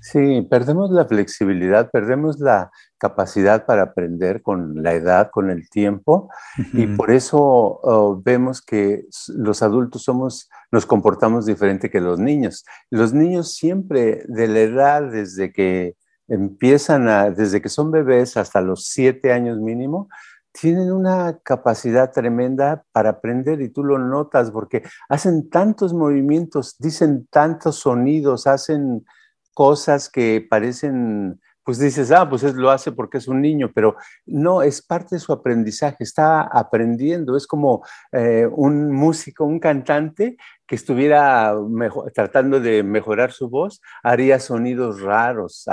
Sí, 0.02 0.42
perdemos 0.50 0.90
la 0.90 1.04
flexibilidad, 1.04 1.88
perdemos 1.92 2.40
la 2.40 2.72
capacidad 2.98 3.66
para 3.66 3.82
aprender 3.82 4.42
con 4.42 4.82
la 4.82 4.94
edad, 4.94 5.30
con 5.30 5.48
el 5.48 5.70
tiempo, 5.70 6.28
y 6.72 6.88
por 6.88 7.12
eso 7.12 7.38
oh, 7.40 8.20
vemos 8.20 8.62
que 8.62 9.04
los 9.28 9.62
adultos 9.62 10.02
somos, 10.02 10.50
nos 10.72 10.86
comportamos 10.86 11.46
diferente 11.46 11.88
que 11.88 12.00
los 12.00 12.18
niños. 12.18 12.64
Los 12.90 13.14
niños 13.14 13.54
siempre 13.54 14.24
de 14.26 14.48
la 14.48 14.58
edad 14.60 15.02
desde 15.08 15.52
que 15.52 15.94
empiezan 16.26 17.08
a, 17.08 17.30
desde 17.30 17.62
que 17.62 17.68
son 17.68 17.92
bebés 17.92 18.36
hasta 18.36 18.60
los 18.60 18.86
siete 18.86 19.32
años 19.32 19.60
mínimo, 19.60 20.08
tienen 20.50 20.90
una 20.90 21.38
capacidad 21.44 22.10
tremenda 22.10 22.84
para 22.90 23.10
aprender 23.10 23.60
y 23.60 23.68
tú 23.68 23.84
lo 23.84 23.98
notas 23.98 24.50
porque 24.50 24.82
hacen 25.08 25.48
tantos 25.48 25.94
movimientos, 25.94 26.74
dicen 26.80 27.28
tantos 27.30 27.76
sonidos, 27.76 28.48
hacen 28.48 29.04
cosas 29.54 30.08
que 30.08 30.46
parecen 30.48 31.40
pues 31.64 31.78
dices, 31.78 32.10
ah, 32.10 32.28
pues 32.28 32.42
es, 32.42 32.54
lo 32.54 32.70
hace 32.70 32.92
porque 32.92 33.18
es 33.18 33.28
un 33.28 33.40
niño, 33.40 33.70
pero 33.72 33.96
no, 34.26 34.62
es 34.62 34.82
parte 34.82 35.16
de 35.16 35.20
su 35.20 35.32
aprendizaje, 35.32 35.98
está 36.00 36.42
aprendiendo, 36.42 37.36
es 37.36 37.46
como 37.46 37.84
eh, 38.10 38.48
un 38.50 38.90
músico, 38.90 39.44
un 39.44 39.60
cantante 39.60 40.36
que 40.72 40.76
estuviera 40.76 41.54
tratando 42.14 42.58
de 42.58 42.82
mejorar 42.82 43.30
su 43.30 43.50
voz, 43.50 43.82
haría 44.02 44.40
sonidos 44.40 45.02
raros 45.02 45.66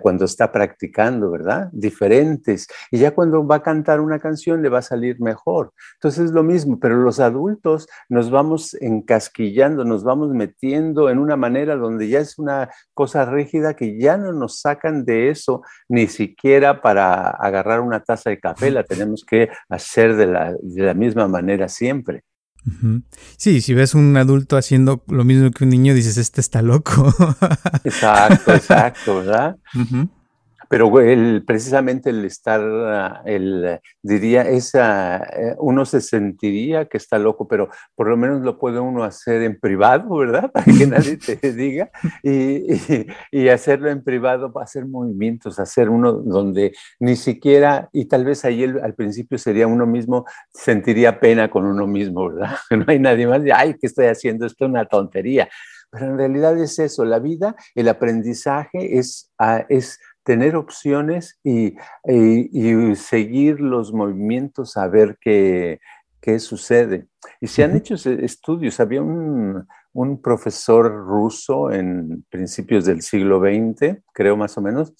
cuando 0.00 0.24
está 0.24 0.50
practicando, 0.50 1.30
¿verdad? 1.30 1.68
Diferentes. 1.70 2.66
Y 2.90 2.96
ya 2.96 3.10
cuando 3.10 3.46
va 3.46 3.56
a 3.56 3.62
cantar 3.62 4.00
una 4.00 4.18
canción 4.18 4.62
le 4.62 4.70
va 4.70 4.78
a 4.78 4.82
salir 4.82 5.20
mejor. 5.20 5.74
Entonces 5.96 6.24
es 6.24 6.30
lo 6.30 6.42
mismo, 6.42 6.80
pero 6.80 6.96
los 6.96 7.20
adultos 7.20 7.88
nos 8.08 8.30
vamos 8.30 8.72
encasquillando, 8.80 9.84
nos 9.84 10.02
vamos 10.02 10.30
metiendo 10.30 11.10
en 11.10 11.18
una 11.18 11.36
manera 11.36 11.76
donde 11.76 12.08
ya 12.08 12.20
es 12.20 12.38
una 12.38 12.70
cosa 12.94 13.26
rígida 13.26 13.74
que 13.74 13.98
ya 14.00 14.16
no 14.16 14.32
nos 14.32 14.60
sacan 14.60 15.04
de 15.04 15.28
eso 15.28 15.60
ni 15.90 16.06
siquiera 16.06 16.80
para 16.80 17.28
agarrar 17.28 17.82
una 17.82 18.00
taza 18.00 18.30
de 18.30 18.40
café, 18.40 18.70
la 18.70 18.82
tenemos 18.82 19.26
que 19.26 19.50
hacer 19.68 20.16
de 20.16 20.26
la, 20.26 20.54
de 20.58 20.82
la 20.84 20.94
misma 20.94 21.28
manera 21.28 21.68
siempre. 21.68 22.24
Sí, 23.36 23.60
si 23.60 23.74
ves 23.74 23.94
un 23.94 24.16
adulto 24.16 24.56
haciendo 24.56 25.04
lo 25.08 25.24
mismo 25.24 25.50
que 25.50 25.64
un 25.64 25.70
niño, 25.70 25.94
dices, 25.94 26.16
este 26.16 26.40
está 26.40 26.62
loco. 26.62 27.14
exacto, 27.84 28.52
exacto, 28.54 29.16
¿verdad? 29.18 29.56
Pero 30.68 31.00
el, 31.00 31.44
precisamente 31.44 32.10
el 32.10 32.24
estar, 32.24 32.60
ah, 32.60 33.22
el, 33.24 33.80
diría, 34.02 34.42
esa, 34.42 35.18
eh, 35.18 35.56
uno 35.58 35.84
se 35.84 36.00
sentiría 36.00 36.86
que 36.86 36.96
está 36.96 37.18
loco, 37.18 37.46
pero 37.46 37.68
por 37.94 38.08
lo 38.08 38.16
menos 38.16 38.42
lo 38.42 38.58
puede 38.58 38.80
uno 38.80 39.04
hacer 39.04 39.42
en 39.42 39.58
privado, 39.58 40.16
¿verdad? 40.16 40.50
Para 40.52 40.66
que 40.66 40.86
nadie 40.86 41.16
te 41.16 41.36
diga. 41.52 41.90
Y, 42.22 42.64
y, 43.30 43.48
hacerlo 43.48 43.90
en 43.90 44.02
privado, 44.02 44.52
hacer 44.60 44.86
movimientos, 44.86 45.58
hacer 45.58 45.88
uno 45.88 46.12
donde 46.12 46.72
ni 47.00 47.16
siquiera, 47.16 47.88
y 47.92 48.06
tal 48.06 48.24
vez 48.24 48.44
ahí 48.44 48.64
al 48.64 48.94
principio 48.94 49.38
sería 49.38 49.66
uno 49.66 49.86
mismo, 49.86 50.24
sentiría 50.52 51.20
pena 51.20 51.48
con 51.48 51.64
uno 51.66 51.86
mismo, 51.86 52.28
¿verdad? 52.28 52.56
No 52.76 52.84
hay 52.88 52.98
nadie 52.98 53.26
más 53.26 53.42
de, 53.42 53.52
ay, 53.52 53.74
¿qué 53.80 53.86
estoy 53.86 54.06
haciendo? 54.06 54.46
Esto 54.46 54.64
es 54.64 54.70
una 54.70 54.84
tontería. 54.84 55.48
Pero 55.90 56.06
en 56.06 56.18
realidad 56.18 56.58
es 56.58 56.78
eso, 56.78 57.04
la 57.04 57.18
vida, 57.18 57.56
el 57.74 57.88
aprendizaje 57.88 58.98
es, 58.98 59.30
ah, 59.38 59.64
es 59.68 59.98
tener 60.26 60.56
opciones 60.56 61.38
y, 61.44 61.76
seguir 62.96 63.60
los 63.60 63.92
movimientos 63.92 64.76
a 64.76 64.88
ver 64.88 65.16
qué, 65.20 65.78
qué 66.20 66.40
sucede. 66.40 67.06
Y 67.40 67.46
se 67.46 67.62
han 67.62 67.76
hecho 67.76 67.94
estudios. 67.94 68.80
Había 68.80 69.02
un, 69.02 69.66
un, 69.92 70.20
profesor 70.20 70.92
ruso 70.92 71.70
en 71.70 72.24
principios 72.28 72.84
del 72.84 73.02
siglo 73.02 73.40
XX, 73.40 74.02
creo 74.12 74.36
más 74.36 74.58
o 74.58 74.62
menos, 74.62 74.92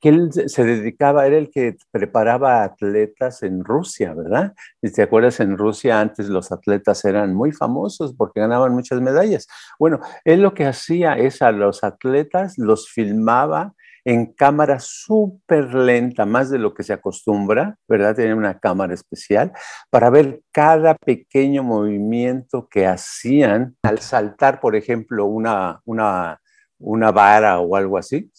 que 0.00 0.08
él 0.08 0.30
se 0.32 0.64
dedicaba, 0.64 1.28
era 1.28 1.38
el 1.38 1.48
que 1.48 1.76
preparaba 1.92 2.64
atletas 2.64 3.44
en 3.44 3.64
Rusia, 3.64 4.14
¿verdad? 4.14 4.52
Y 4.82 4.90
te 4.90 5.02
acuerdas, 5.02 5.38
en 5.38 5.56
Rusia 5.56 6.00
antes 6.00 6.28
los 6.28 6.50
atletas 6.50 7.04
eran 7.04 7.34
muy 7.34 7.52
famosos 7.52 8.12
porque 8.16 8.40
ganaban 8.40 8.72
muchas 8.72 9.00
medallas. 9.00 9.46
Bueno, 9.78 10.00
él 10.24 10.42
lo 10.42 10.54
que 10.54 10.66
hacía 10.66 11.14
es 11.14 11.40
a 11.40 11.52
los 11.52 11.84
atletas 11.84 12.58
los 12.58 12.90
filmaba 12.90 13.74
en 14.04 14.26
cámara 14.26 14.78
súper 14.80 15.74
lenta, 15.74 16.26
más 16.26 16.50
de 16.50 16.58
lo 16.58 16.74
que 16.74 16.82
se 16.82 16.92
acostumbra, 16.92 17.76
¿verdad? 17.88 18.16
Tenía 18.16 18.34
una 18.34 18.58
cámara 18.58 18.94
especial 18.94 19.52
para 19.90 20.10
ver 20.10 20.42
cada 20.50 20.94
pequeño 20.94 21.62
movimiento 21.62 22.68
que 22.68 22.86
hacían 22.86 23.76
al 23.82 24.00
saltar, 24.00 24.60
por 24.60 24.74
ejemplo, 24.74 25.26
una, 25.26 25.80
una, 25.84 26.40
una 26.78 27.12
vara 27.12 27.60
o 27.60 27.76
algo 27.76 27.96
así. 27.96 28.30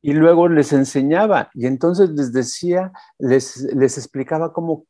Y 0.00 0.12
luego 0.12 0.48
les 0.48 0.72
enseñaba 0.72 1.50
y 1.54 1.66
entonces 1.66 2.10
les 2.10 2.32
decía, 2.32 2.92
les, 3.18 3.62
les 3.74 3.98
explicaba 3.98 4.52
cómo 4.52 4.84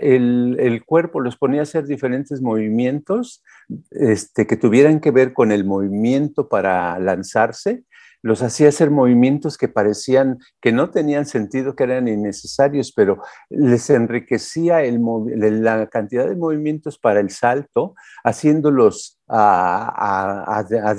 el, 0.00 0.56
el, 0.60 0.84
cuerpo 0.84 1.20
los 1.20 1.36
ponía 1.36 1.60
a 1.60 1.62
hacer 1.64 1.84
diferentes 1.86 2.40
movimientos 2.40 3.42
este, 3.90 4.46
que 4.46 4.56
tuvieran 4.56 5.00
que 5.00 5.10
ver 5.10 5.32
con 5.32 5.52
el 5.52 5.64
movimiento 5.64 6.48
para 6.48 6.98
lanzarse 6.98 7.84
los 8.22 8.42
hacía 8.42 8.68
hacer 8.68 8.90
movimientos 8.90 9.56
que 9.56 9.68
parecían 9.68 10.38
que 10.60 10.72
no 10.72 10.90
tenían 10.90 11.26
sentido, 11.26 11.74
que 11.74 11.84
eran 11.84 12.08
innecesarios, 12.08 12.92
pero 12.94 13.22
les 13.48 13.88
enriquecía 13.90 14.80
la 14.82 15.86
cantidad 15.86 16.28
de 16.28 16.36
movimientos 16.36 16.98
para 16.98 17.20
el 17.20 17.30
salto, 17.30 17.94
haciéndolos 18.24 19.20
a, 19.28 20.58
a, 20.58 20.94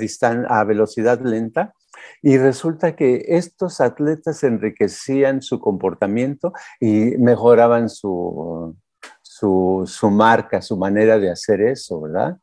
a 0.48 0.64
velocidad 0.64 1.20
lenta. 1.20 1.74
Y 2.22 2.38
resulta 2.38 2.96
que 2.96 3.24
estos 3.28 3.80
atletas 3.80 4.42
enriquecían 4.42 5.42
su 5.42 5.60
comportamiento 5.60 6.52
y 6.80 7.16
mejoraban 7.18 7.88
su, 7.88 8.76
su, 9.20 9.84
su 9.86 10.10
marca, 10.10 10.62
su 10.62 10.76
manera 10.76 11.18
de 11.18 11.30
hacer 11.30 11.60
eso, 11.60 12.00
¿verdad? 12.00 12.38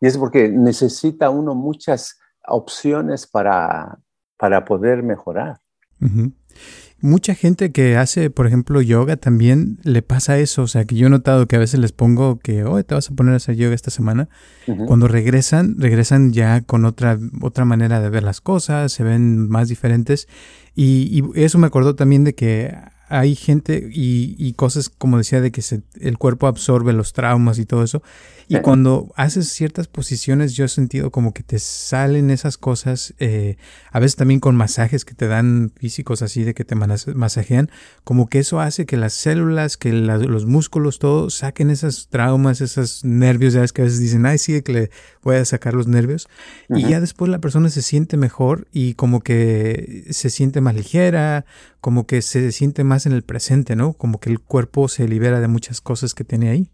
Y 0.00 0.06
es 0.06 0.16
porque 0.18 0.48
necesita 0.48 1.30
uno 1.30 1.54
muchas 1.54 2.18
opciones 2.46 3.26
para, 3.26 3.98
para 4.36 4.64
poder 4.64 5.02
mejorar. 5.02 5.60
Mucha 7.00 7.34
gente 7.34 7.72
que 7.72 7.96
hace, 7.96 8.30
por 8.30 8.46
ejemplo, 8.46 8.80
yoga 8.80 9.16
también 9.16 9.78
le 9.82 10.02
pasa 10.02 10.38
eso. 10.38 10.62
O 10.62 10.66
sea, 10.66 10.84
que 10.84 10.94
yo 10.94 11.06
he 11.06 11.10
notado 11.10 11.46
que 11.46 11.56
a 11.56 11.58
veces 11.58 11.78
les 11.78 11.92
pongo 11.92 12.38
que, 12.38 12.64
hoy 12.64 12.84
te 12.84 12.94
vas 12.94 13.10
a 13.10 13.14
poner 13.14 13.34
a 13.34 13.36
hacer 13.36 13.56
yoga 13.56 13.74
esta 13.74 13.90
semana. 13.90 14.28
Cuando 14.86 15.06
regresan, 15.06 15.76
regresan 15.78 16.32
ya 16.32 16.62
con 16.62 16.84
otra, 16.84 17.18
otra 17.42 17.64
manera 17.64 18.00
de 18.00 18.08
ver 18.08 18.22
las 18.22 18.40
cosas, 18.40 18.92
se 18.92 19.04
ven 19.04 19.48
más 19.48 19.68
diferentes. 19.68 20.26
Y, 20.74 21.22
y 21.34 21.42
eso 21.42 21.58
me 21.58 21.66
acordó 21.66 21.94
también 21.94 22.24
de 22.24 22.34
que 22.34 22.74
hay 23.08 23.36
gente 23.36 23.88
y, 23.92 24.34
y, 24.38 24.54
cosas 24.54 24.88
como 24.88 25.18
decía 25.18 25.40
de 25.40 25.52
que 25.52 25.62
se, 25.62 25.82
el 26.00 26.18
cuerpo 26.18 26.46
absorbe 26.46 26.92
los 26.92 27.12
traumas 27.12 27.58
y 27.58 27.66
todo 27.66 27.82
eso. 27.84 28.02
Y 28.48 28.60
cuando 28.60 29.12
haces 29.16 29.48
ciertas 29.48 29.88
posiciones 29.88 30.54
yo 30.54 30.64
he 30.64 30.68
sentido 30.68 31.10
como 31.10 31.34
que 31.34 31.42
te 31.42 31.58
salen 31.58 32.30
esas 32.30 32.56
cosas, 32.56 33.12
eh, 33.18 33.56
a 33.90 33.98
veces 33.98 34.14
también 34.14 34.38
con 34.38 34.54
masajes 34.54 35.04
que 35.04 35.14
te 35.14 35.26
dan 35.26 35.72
físicos 35.76 36.22
así 36.22 36.44
de 36.44 36.54
que 36.54 36.64
te 36.64 36.76
masajean, 36.76 37.70
como 38.04 38.28
que 38.28 38.38
eso 38.38 38.60
hace 38.60 38.86
que 38.86 38.96
las 38.96 39.14
células, 39.14 39.76
que 39.76 39.92
los 39.92 40.46
músculos, 40.46 41.00
todo 41.00 41.28
saquen 41.28 41.70
esos 41.70 42.08
traumas, 42.08 42.60
esos 42.60 43.04
nervios, 43.04 43.52
ya 43.52 43.62
ves 43.62 43.72
que 43.72 43.82
a 43.82 43.86
veces 43.86 43.98
dicen, 43.98 44.26
ay, 44.26 44.38
sí, 44.38 44.62
que 44.62 44.72
le 44.72 44.90
voy 45.22 45.36
a 45.36 45.44
sacar 45.44 45.74
los 45.74 45.88
nervios. 45.88 46.28
Y 46.68 46.88
ya 46.88 47.00
después 47.00 47.28
la 47.28 47.40
persona 47.40 47.68
se 47.68 47.82
siente 47.82 48.16
mejor 48.16 48.68
y 48.72 48.94
como 48.94 49.20
que 49.22 50.04
se 50.10 50.30
siente 50.30 50.60
más 50.60 50.74
ligera, 50.76 51.46
como 51.86 52.04
que 52.04 52.20
se 52.20 52.50
siente 52.50 52.82
más 52.82 53.06
en 53.06 53.12
el 53.12 53.22
presente, 53.22 53.76
¿no? 53.76 53.92
Como 53.92 54.18
que 54.18 54.28
el 54.28 54.40
cuerpo 54.40 54.88
se 54.88 55.06
libera 55.06 55.38
de 55.38 55.46
muchas 55.46 55.80
cosas 55.80 56.14
que 56.14 56.24
tiene 56.24 56.50
ahí. 56.50 56.72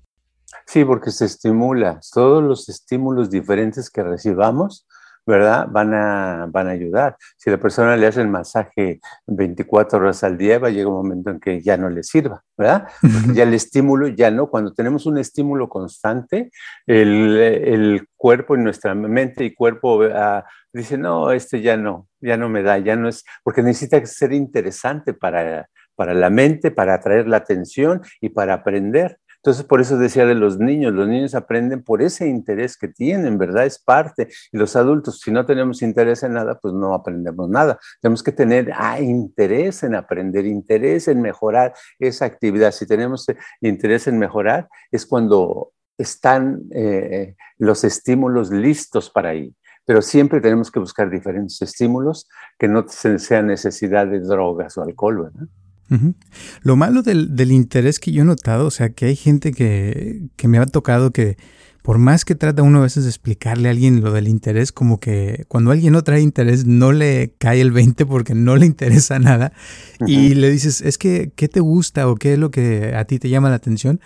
Sí, 0.64 0.86
porque 0.86 1.10
se 1.10 1.26
estimula. 1.26 2.00
Todos 2.14 2.42
los 2.42 2.70
estímulos 2.70 3.28
diferentes 3.28 3.90
que 3.90 4.02
recibamos 4.02 4.86
¿verdad? 5.26 5.66
Van 5.70 5.94
a, 5.94 6.46
van 6.50 6.68
a 6.68 6.70
ayudar. 6.70 7.16
Si 7.36 7.50
la 7.50 7.58
persona 7.58 7.96
le 7.96 8.06
hace 8.06 8.20
el 8.20 8.28
masaje 8.28 9.00
24 9.26 9.98
horas 9.98 10.24
al 10.24 10.36
día, 10.36 10.58
va 10.58 10.68
a 10.68 10.70
llegar 10.70 10.88
un 10.88 10.94
momento 10.94 11.30
en 11.30 11.40
que 11.40 11.60
ya 11.60 11.76
no 11.76 11.88
le 11.88 12.02
sirva, 12.02 12.42
¿verdad? 12.56 12.88
Porque 13.00 13.34
ya 13.34 13.42
el 13.44 13.54
estímulo, 13.54 14.08
ya 14.08 14.30
no. 14.30 14.48
Cuando 14.48 14.72
tenemos 14.72 15.06
un 15.06 15.18
estímulo 15.18 15.68
constante, 15.68 16.50
el, 16.86 17.36
el 17.36 18.08
cuerpo 18.16 18.56
y 18.56 18.60
nuestra 18.60 18.94
mente 18.94 19.44
y 19.44 19.54
cuerpo 19.54 19.98
uh, 19.98 20.42
dice, 20.72 20.98
no, 20.98 21.32
este 21.32 21.60
ya 21.60 21.76
no, 21.76 22.08
ya 22.20 22.36
no 22.36 22.48
me 22.48 22.62
da, 22.62 22.78
ya 22.78 22.96
no 22.96 23.08
es, 23.08 23.24
porque 23.42 23.62
necesita 23.62 24.04
ser 24.06 24.32
interesante 24.32 25.12
para, 25.12 25.68
para 25.94 26.14
la 26.14 26.30
mente, 26.30 26.70
para 26.70 26.94
atraer 26.94 27.28
la 27.28 27.38
atención 27.38 28.00
y 28.20 28.30
para 28.30 28.54
aprender. 28.54 29.18
Entonces, 29.42 29.64
por 29.64 29.80
eso 29.80 29.98
decía 29.98 30.24
de 30.24 30.36
los 30.36 30.60
niños, 30.60 30.92
los 30.92 31.08
niños 31.08 31.34
aprenden 31.34 31.82
por 31.82 32.00
ese 32.00 32.28
interés 32.28 32.76
que 32.76 32.86
tienen, 32.86 33.38
¿verdad? 33.38 33.66
Es 33.66 33.80
parte. 33.80 34.28
Y 34.52 34.56
los 34.56 34.76
adultos, 34.76 35.18
si 35.18 35.32
no 35.32 35.44
tenemos 35.44 35.82
interés 35.82 36.22
en 36.22 36.34
nada, 36.34 36.60
pues 36.60 36.72
no 36.72 36.94
aprendemos 36.94 37.48
nada. 37.48 37.76
Tenemos 38.00 38.22
que 38.22 38.30
tener 38.30 38.70
ah, 38.72 39.00
interés 39.00 39.82
en 39.82 39.96
aprender, 39.96 40.46
interés 40.46 41.08
en 41.08 41.20
mejorar 41.20 41.74
esa 41.98 42.24
actividad. 42.24 42.70
Si 42.70 42.86
tenemos 42.86 43.26
interés 43.60 44.06
en 44.06 44.16
mejorar, 44.20 44.68
es 44.92 45.04
cuando 45.06 45.72
están 45.98 46.62
eh, 46.70 47.34
los 47.58 47.82
estímulos 47.82 48.52
listos 48.52 49.10
para 49.10 49.34
ir. 49.34 49.52
Pero 49.84 50.02
siempre 50.02 50.40
tenemos 50.40 50.70
que 50.70 50.78
buscar 50.78 51.10
diferentes 51.10 51.60
estímulos 51.60 52.28
que 52.60 52.68
no 52.68 52.86
sean 52.86 53.48
necesidad 53.48 54.06
de 54.06 54.20
drogas 54.20 54.78
o 54.78 54.82
alcohol, 54.82 55.24
¿verdad? 55.24 55.48
Lo 56.62 56.76
malo 56.76 57.02
del, 57.02 57.36
del, 57.36 57.52
interés 57.52 57.98
que 57.98 58.12
yo 58.12 58.22
he 58.22 58.24
notado, 58.24 58.66
o 58.66 58.70
sea, 58.70 58.90
que 58.90 59.06
hay 59.06 59.16
gente 59.16 59.52
que, 59.52 60.28
que, 60.36 60.48
me 60.48 60.58
ha 60.58 60.66
tocado 60.66 61.12
que 61.12 61.36
por 61.82 61.98
más 61.98 62.24
que 62.24 62.36
trata 62.36 62.62
uno 62.62 62.78
a 62.78 62.82
veces 62.82 63.04
de 63.04 63.10
explicarle 63.10 63.68
a 63.68 63.72
alguien 63.72 64.02
lo 64.02 64.12
del 64.12 64.28
interés, 64.28 64.70
como 64.70 65.00
que 65.00 65.44
cuando 65.48 65.72
alguien 65.72 65.92
no 65.92 66.02
trae 66.02 66.20
interés 66.20 66.64
no 66.64 66.92
le 66.92 67.34
cae 67.38 67.60
el 67.60 67.72
20 67.72 68.06
porque 68.06 68.34
no 68.34 68.56
le 68.56 68.66
interesa 68.66 69.18
nada. 69.18 69.52
Y 70.06 70.34
le 70.34 70.50
dices, 70.50 70.80
es 70.80 70.96
que, 70.96 71.32
¿qué 71.34 71.48
te 71.48 71.60
gusta 71.60 72.08
o 72.08 72.14
qué 72.14 72.34
es 72.34 72.38
lo 72.38 72.50
que 72.50 72.94
a 72.94 73.04
ti 73.04 73.18
te 73.18 73.28
llama 73.28 73.50
la 73.50 73.56
atención? 73.56 74.00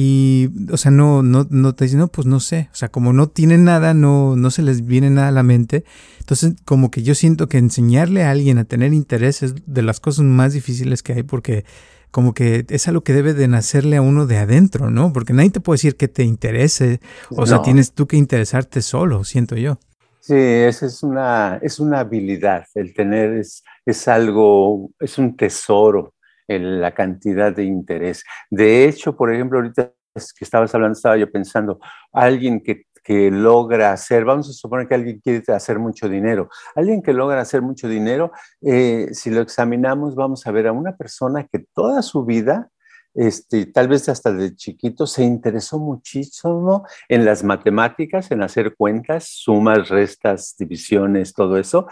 Y, 0.00 0.50
o 0.70 0.76
sea, 0.76 0.92
no, 0.92 1.24
no, 1.24 1.48
no 1.50 1.74
te 1.74 1.86
dicen, 1.86 1.98
no, 1.98 2.06
pues 2.06 2.24
no 2.24 2.38
sé. 2.38 2.68
O 2.70 2.76
sea, 2.76 2.88
como 2.88 3.12
no 3.12 3.28
tienen 3.28 3.64
nada, 3.64 3.94
no, 3.94 4.36
no 4.36 4.52
se 4.52 4.62
les 4.62 4.86
viene 4.86 5.10
nada 5.10 5.26
a 5.26 5.32
la 5.32 5.42
mente. 5.42 5.82
Entonces, 6.20 6.54
como 6.64 6.92
que 6.92 7.02
yo 7.02 7.16
siento 7.16 7.48
que 7.48 7.58
enseñarle 7.58 8.22
a 8.22 8.30
alguien 8.30 8.58
a 8.58 8.64
tener 8.64 8.94
interés 8.94 9.42
es 9.42 9.56
de 9.66 9.82
las 9.82 9.98
cosas 9.98 10.24
más 10.24 10.52
difíciles 10.52 11.02
que 11.02 11.14
hay 11.14 11.24
porque 11.24 11.64
como 12.12 12.32
que 12.32 12.64
es 12.68 12.86
algo 12.86 13.00
que 13.00 13.12
debe 13.12 13.34
de 13.34 13.48
nacerle 13.48 13.96
a 13.96 14.00
uno 14.00 14.28
de 14.28 14.38
adentro, 14.38 14.88
¿no? 14.88 15.12
Porque 15.12 15.32
nadie 15.32 15.50
te 15.50 15.58
puede 15.58 15.78
decir 15.78 15.96
que 15.96 16.06
te 16.06 16.22
interese. 16.22 17.00
O 17.30 17.44
sea, 17.44 17.62
tienes 17.62 17.90
tú 17.90 18.06
que 18.06 18.16
interesarte 18.16 18.82
solo, 18.82 19.24
siento 19.24 19.56
yo. 19.56 19.80
Sí, 20.20 20.36
esa 20.36 20.86
es 20.86 21.02
una, 21.02 21.58
es 21.60 21.80
una 21.80 21.98
habilidad. 21.98 22.66
El 22.76 22.94
tener 22.94 23.32
es, 23.32 23.64
es 23.84 24.06
algo, 24.06 24.92
es 25.00 25.18
un 25.18 25.36
tesoro 25.36 26.14
la 26.48 26.94
cantidad 26.94 27.54
de 27.54 27.64
interés. 27.64 28.24
De 28.50 28.86
hecho, 28.86 29.16
por 29.16 29.32
ejemplo, 29.32 29.58
ahorita 29.58 29.92
que 30.14 30.44
estabas 30.44 30.74
hablando, 30.74 30.96
estaba 30.96 31.16
yo 31.16 31.30
pensando, 31.30 31.78
alguien 32.12 32.60
que, 32.60 32.86
que 33.04 33.30
logra 33.30 33.92
hacer, 33.92 34.24
vamos 34.24 34.48
a 34.48 34.52
suponer 34.52 34.88
que 34.88 34.94
alguien 34.94 35.20
quiere 35.20 35.42
hacer 35.52 35.78
mucho 35.78 36.08
dinero, 36.08 36.48
alguien 36.74 37.02
que 37.02 37.12
logra 37.12 37.40
hacer 37.40 37.62
mucho 37.62 37.88
dinero, 37.88 38.32
eh, 38.62 39.08
si 39.12 39.30
lo 39.30 39.40
examinamos, 39.40 40.14
vamos 40.14 40.46
a 40.46 40.50
ver 40.50 40.66
a 40.66 40.72
una 40.72 40.96
persona 40.96 41.44
que 41.44 41.64
toda 41.72 42.02
su 42.02 42.24
vida, 42.24 42.70
este, 43.14 43.66
tal 43.66 43.88
vez 43.88 44.08
hasta 44.08 44.32
de 44.32 44.54
chiquito, 44.54 45.06
se 45.06 45.24
interesó 45.24 45.78
muchísimo 45.78 46.86
en 47.08 47.24
las 47.24 47.44
matemáticas, 47.44 48.30
en 48.30 48.42
hacer 48.42 48.74
cuentas, 48.76 49.28
sumas, 49.28 49.88
restas, 49.88 50.54
divisiones, 50.58 51.32
todo 51.32 51.58
eso, 51.58 51.86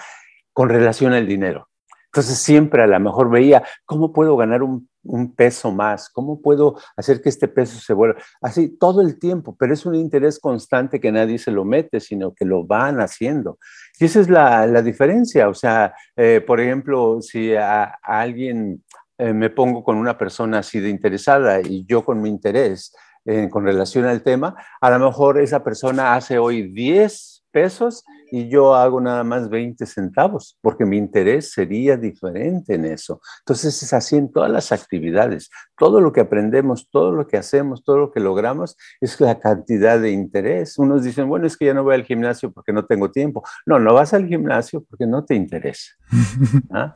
con 0.53 0.69
relación 0.69 1.13
al 1.13 1.27
dinero. 1.27 1.69
Entonces 2.17 2.39
siempre 2.39 2.83
a 2.83 2.87
lo 2.87 2.99
mejor 2.99 3.29
veía, 3.29 3.63
¿cómo 3.85 4.11
puedo 4.11 4.39
ganar 4.39 4.63
un, 4.63 4.89
peso 5.37 5.71
más? 5.71 6.09
¿Cómo 6.09 6.41
puedo 6.41 6.77
hacer 6.97 7.21
que 7.21 7.29
este 7.29 7.47
peso 7.47 7.79
se 7.79 7.93
vuelva? 7.93 8.19
Así 8.41 8.79
todo 8.79 9.03
el 9.03 9.19
tiempo, 9.19 9.55
pero 9.55 9.75
es 9.75 9.85
un 9.85 9.95
interés 9.95 10.41
constante 10.41 10.99
que 10.99 11.13
nadie 11.13 11.39
se 11.39 11.51
lo 11.51 11.67
mete, 11.67 12.01
sino 12.01 12.33
que 12.33 12.47
lo 12.47 12.65
van 12.65 13.01
haciendo. 13.01 13.59
Y 14.01 14.07
esa 14.07 14.21
es 14.21 14.31
la, 14.31 14.81
diferencia. 14.81 15.51
O 15.51 15.55
sea, 15.55 15.95
eh, 16.17 16.43
por 16.45 16.59
ejemplo, 16.59 17.21
si 17.21 17.55
a, 17.55 17.85
alguien 18.03 18.83
eh, 19.19 19.35
me 19.35 19.51
pongo 19.51 19.85
con 19.85 19.99
una 19.99 20.17
persona 20.17 20.61
así 20.61 20.81
de 20.81 20.89
interesada 20.89 21.61
y 21.61 21.85
yo 21.85 22.03
con 22.03 22.23
mi 22.23 22.31
interés 22.31 22.97
eh, 23.27 23.51
con 23.51 23.65
relación 23.65 24.07
al 24.07 24.23
tema, 24.23 24.57
a 24.81 24.91
lo 24.91 24.99
mejor 24.99 25.39
esa 25.39 25.63
persona 25.63 26.15
hace 26.15 26.39
hoy 26.39 26.73
10 26.73 27.45
pesos 27.51 28.05
y 28.31 28.49
yo 28.49 28.75
hago 28.75 29.01
nada 29.01 29.25
más 29.25 29.49
20 29.49 29.87
centavos, 29.87 30.59
porque 30.61 30.85
mi 30.85 30.97
interés 30.97 31.53
sería 31.53 31.97
diferente 31.97 32.75
en 32.75 32.85
eso. 32.85 33.21
Entonces 33.41 33.83
es 33.83 33.93
así 33.93 34.17
en 34.17 34.31
todas 34.31 34.51
las 34.51 34.73
actividades. 34.73 35.51
Todo 35.77 36.01
lo 36.01 36.13
que 36.13 36.21
aprendemos, 36.21 36.89
todo 36.91 37.13
lo 37.13 37.27
que 37.27 37.37
hacemos, 37.37 37.85
todo 37.85 37.99
lo 37.99 38.13
que 38.13 38.21
logramos 38.21 38.77
es 39.01 39.21
la 39.21 39.39
cantidad 39.39 40.01
de 40.01 40.11
interés. 40.11 40.79
Unos 40.79 41.05
dicen, 41.05 41.29
bueno, 41.29 41.47
es 41.47 41.57
que 41.57 41.67
ya 41.67 41.75
no 41.75 41.85
voy 41.85 41.95
al 41.95 42.05
gimnasio 42.05 42.51
porque 42.53 42.73
no 42.73 42.85
tengo 42.85 43.11
tiempo. 43.11 43.43
No, 43.67 43.79
no 43.79 43.95
vas 43.95 44.15
al 44.15 44.27
gimnasio 44.27 44.85
porque 44.89 45.07
no 45.07 45.25
te 45.25 45.35
interesa. 45.35 45.93
¿Ah? 46.71 46.95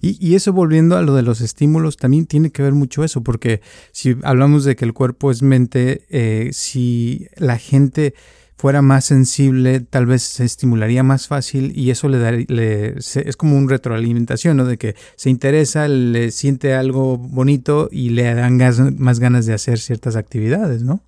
y, 0.00 0.34
eso 0.34 0.52
volviendo 0.52 0.96
a 0.96 1.02
lo 1.02 1.14
de 1.14 1.22
los 1.22 1.40
estímulos, 1.40 1.96
también 1.96 2.26
tiene 2.26 2.50
que 2.50 2.62
ver 2.62 2.72
mucho 2.72 3.04
eso, 3.04 3.22
porque 3.22 3.60
si 3.92 4.16
hablamos 4.22 4.64
de 4.64 4.76
que 4.76 4.84
el 4.84 4.94
cuerpo 4.94 5.30
es 5.30 5.42
mente, 5.42 6.06
eh, 6.08 6.50
si 6.52 7.26
la 7.36 7.58
gente 7.58 8.14
fuera 8.60 8.82
más 8.82 9.06
sensible, 9.06 9.80
tal 9.80 10.04
vez 10.04 10.22
se 10.22 10.44
estimularía 10.44 11.02
más 11.02 11.28
fácil 11.28 11.72
y 11.74 11.90
eso 11.90 12.10
le, 12.10 12.18
da, 12.18 12.30
es 12.30 13.36
como 13.38 13.56
un 13.56 13.70
retroalimentación, 13.70 14.58
¿no? 14.58 14.66
De 14.66 14.76
que 14.76 14.96
se 15.16 15.30
interesa, 15.30 15.88
le 15.88 16.30
siente 16.30 16.74
algo 16.74 17.16
bonito 17.16 17.88
y 17.90 18.10
le 18.10 18.34
dan 18.34 18.58
más 18.98 19.18
ganas 19.18 19.46
de 19.46 19.54
hacer 19.54 19.78
ciertas 19.78 20.14
actividades, 20.14 20.82
¿no? 20.82 21.00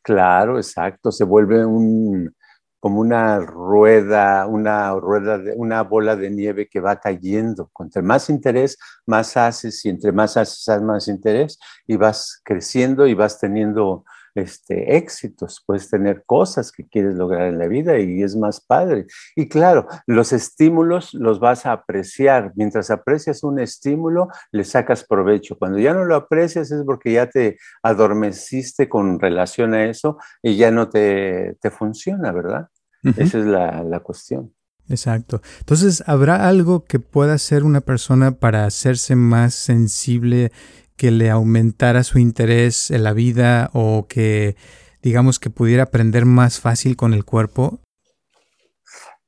Claro, 0.00 0.58
exacto, 0.58 1.10
se 1.10 1.24
vuelve 1.24 1.66
un, 1.66 2.32
como 2.78 3.00
una 3.00 3.40
rueda, 3.40 4.46
una 4.46 4.94
rueda, 4.94 5.38
de, 5.38 5.54
una 5.56 5.82
bola 5.82 6.14
de 6.14 6.30
nieve 6.30 6.68
que 6.68 6.78
va 6.78 7.00
cayendo. 7.00 7.68
Entre 7.80 8.00
más 8.00 8.30
interés, 8.30 8.78
más 9.06 9.36
haces 9.36 9.84
y 9.84 9.88
entre 9.88 10.12
más 10.12 10.36
haces, 10.36 10.80
más 10.82 11.08
interés 11.08 11.58
y 11.88 11.96
vas 11.96 12.40
creciendo 12.44 13.08
y 13.08 13.14
vas 13.14 13.40
teniendo 13.40 14.04
este, 14.36 14.96
éxitos, 14.96 15.62
puedes 15.66 15.88
tener 15.88 16.24
cosas 16.24 16.70
que 16.70 16.86
quieres 16.86 17.14
lograr 17.14 17.48
en 17.48 17.58
la 17.58 17.66
vida 17.66 17.98
y 17.98 18.22
es 18.22 18.36
más 18.36 18.60
padre. 18.60 19.06
Y 19.34 19.48
claro, 19.48 19.86
los 20.06 20.32
estímulos 20.32 21.14
los 21.14 21.40
vas 21.40 21.66
a 21.66 21.72
apreciar. 21.72 22.52
Mientras 22.54 22.90
aprecias 22.90 23.42
un 23.42 23.58
estímulo, 23.58 24.28
le 24.52 24.64
sacas 24.64 25.04
provecho. 25.04 25.58
Cuando 25.58 25.78
ya 25.78 25.92
no 25.92 26.04
lo 26.04 26.14
aprecias 26.14 26.70
es 26.70 26.84
porque 26.84 27.12
ya 27.12 27.28
te 27.28 27.58
adormeciste 27.82 28.88
con 28.88 29.18
relación 29.18 29.74
a 29.74 29.86
eso 29.86 30.18
y 30.42 30.56
ya 30.56 30.70
no 30.70 30.88
te, 30.88 31.56
te 31.60 31.70
funciona, 31.70 32.32
¿verdad? 32.32 32.68
Esa 33.02 33.38
es 33.38 33.46
la, 33.46 33.82
la 33.84 34.00
cuestión. 34.00 34.52
Exacto. 34.88 35.40
Entonces, 35.60 36.04
¿habrá 36.06 36.48
algo 36.48 36.84
que 36.84 36.98
pueda 36.98 37.34
hacer 37.34 37.64
una 37.64 37.80
persona 37.80 38.32
para 38.32 38.66
hacerse 38.66 39.16
más 39.16 39.54
sensible 39.54 40.52
que 40.96 41.10
le 41.10 41.30
aumentara 41.30 42.02
su 42.02 42.18
interés 42.18 42.90
en 42.90 43.04
la 43.04 43.12
vida 43.12 43.70
o 43.72 44.06
que 44.08 44.56
digamos 45.02 45.38
que 45.38 45.50
pudiera 45.50 45.84
aprender 45.84 46.24
más 46.24 46.60
fácil 46.60 46.96
con 46.96 47.14
el 47.14 47.24
cuerpo? 47.24 47.80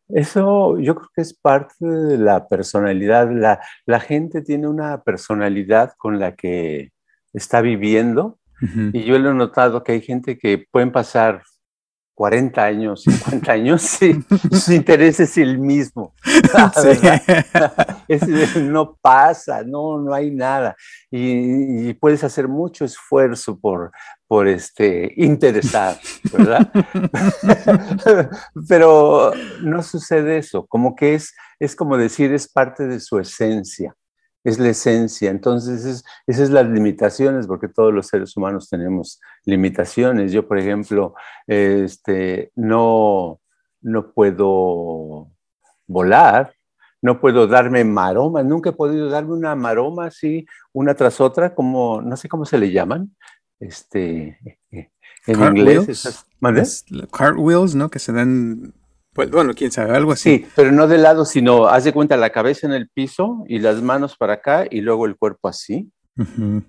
Eso 0.09 0.79
yo 0.79 0.95
creo 0.95 1.09
que 1.15 1.23
es 1.23 1.35
parte 1.35 1.87
de 1.87 2.17
la 2.17 2.49
personalidad. 2.49 3.31
La, 3.31 3.61
la 3.85 4.01
gente 4.01 4.41
tiene 4.41 4.67
una 4.67 5.03
personalidad 5.03 5.93
con 5.99 6.19
la 6.19 6.35
que 6.35 6.93
está 7.33 7.61
viviendo 7.61 8.39
y 8.93 9.05
yo 9.05 9.19
lo 9.21 9.31
he 9.31 9.35
notado 9.35 9.85
que 9.85 9.93
hay 9.93 10.01
gente 10.01 10.37
que 10.37 10.67
pueden 10.73 10.91
pasar 10.91 11.43
40 12.19 12.65
años, 12.65 13.03
50 13.05 13.53
años, 13.53 13.81
sí, 13.81 14.13
su 14.51 14.73
interés 14.73 15.21
es 15.21 15.39
el 15.39 15.57
mismo. 15.57 16.15
no 18.61 18.99
pasa, 19.01 19.63
no, 19.63 20.01
no 20.01 20.13
hay 20.13 20.33
nada. 20.33 20.75
Y, 21.13 21.95
puedes 21.95 22.25
hacer 22.25 22.49
mucho 22.49 22.85
esfuerzo 22.85 23.61
por, 23.61 23.93
por 24.27 24.49
este, 24.49 25.13
interesar, 25.17 25.97
¿verdad? 26.33 26.69
Pero 28.69 29.31
no 29.63 29.85
sucede 29.85 30.39
eso, 30.39 30.67
como 30.67 30.97
que 30.97 31.15
es, 31.15 31.37
es 31.61 31.77
como 31.77 31.97
decir, 31.97 32.33
es 32.33 32.49
parte 32.49 32.89
de 32.89 32.99
su 32.99 33.21
esencia 33.21 33.95
es 34.49 34.59
la 34.59 34.71
esencia. 34.71 35.31
Entonces, 35.31 35.85
es, 35.85 36.05
esas 36.27 36.47
son 36.47 36.55
las 36.55 36.67
limitaciones, 36.69 37.47
porque 37.47 37.69
todos 37.69 37.93
los 37.93 38.07
seres 38.07 38.37
humanos 38.37 38.69
tenemos 38.69 39.21
limitaciones. 39.45 40.33
Yo, 40.33 40.47
por 40.47 40.59
ejemplo, 40.59 41.15
este, 41.47 42.53
no, 42.57 43.41
no 43.81 44.13
puedo 44.13 45.31
volar, 45.87 46.53
no 47.01 47.21
puedo 47.21 47.47
darme 47.47 47.85
maromas, 47.85 48.45
nunca 48.45 48.71
he 48.71 48.73
podido 48.73 49.09
darme 49.09 49.35
una 49.35 49.55
maroma 49.55 50.07
así, 50.07 50.47
una 50.73 50.95
tras 50.95 51.21
otra, 51.21 51.55
como, 51.55 52.03
no 52.03 52.17
sé 52.17 52.29
cómo 52.29 52.45
se 52.45 52.59
le 52.59 52.73
llaman, 52.73 53.15
este, 53.61 54.39
en 55.27 55.57
inglés. 55.57 56.25
cartwheels, 57.13 57.75
¿no? 57.75 57.89
Que 57.91 57.99
se 57.99 58.13
dan 58.13 58.75
Pues 59.19 59.33
bueno, 59.33 59.53
quién 59.53 59.73
sabe, 59.73 59.97
algo 59.97 60.13
así. 60.13 60.39
Sí, 60.39 60.47
pero 60.55 60.71
no 60.71 60.87
de 60.87 60.97
lado, 60.97 61.25
sino 61.25 61.67
haz 61.67 61.83
de 61.83 61.93
cuenta 61.93 62.17
la 62.17 62.31
cabeza 62.31 62.69
en 62.69 62.73
el 62.73 62.89
piso 62.89 63.43
y 63.49 63.59
las 63.59 63.83
manos 63.83 64.17
para 64.17 64.35
acá 64.35 64.67
y 64.71 64.81
luego 64.81 65.07
el 65.07 65.17
cuerpo 65.17 65.49
así. 65.49 65.91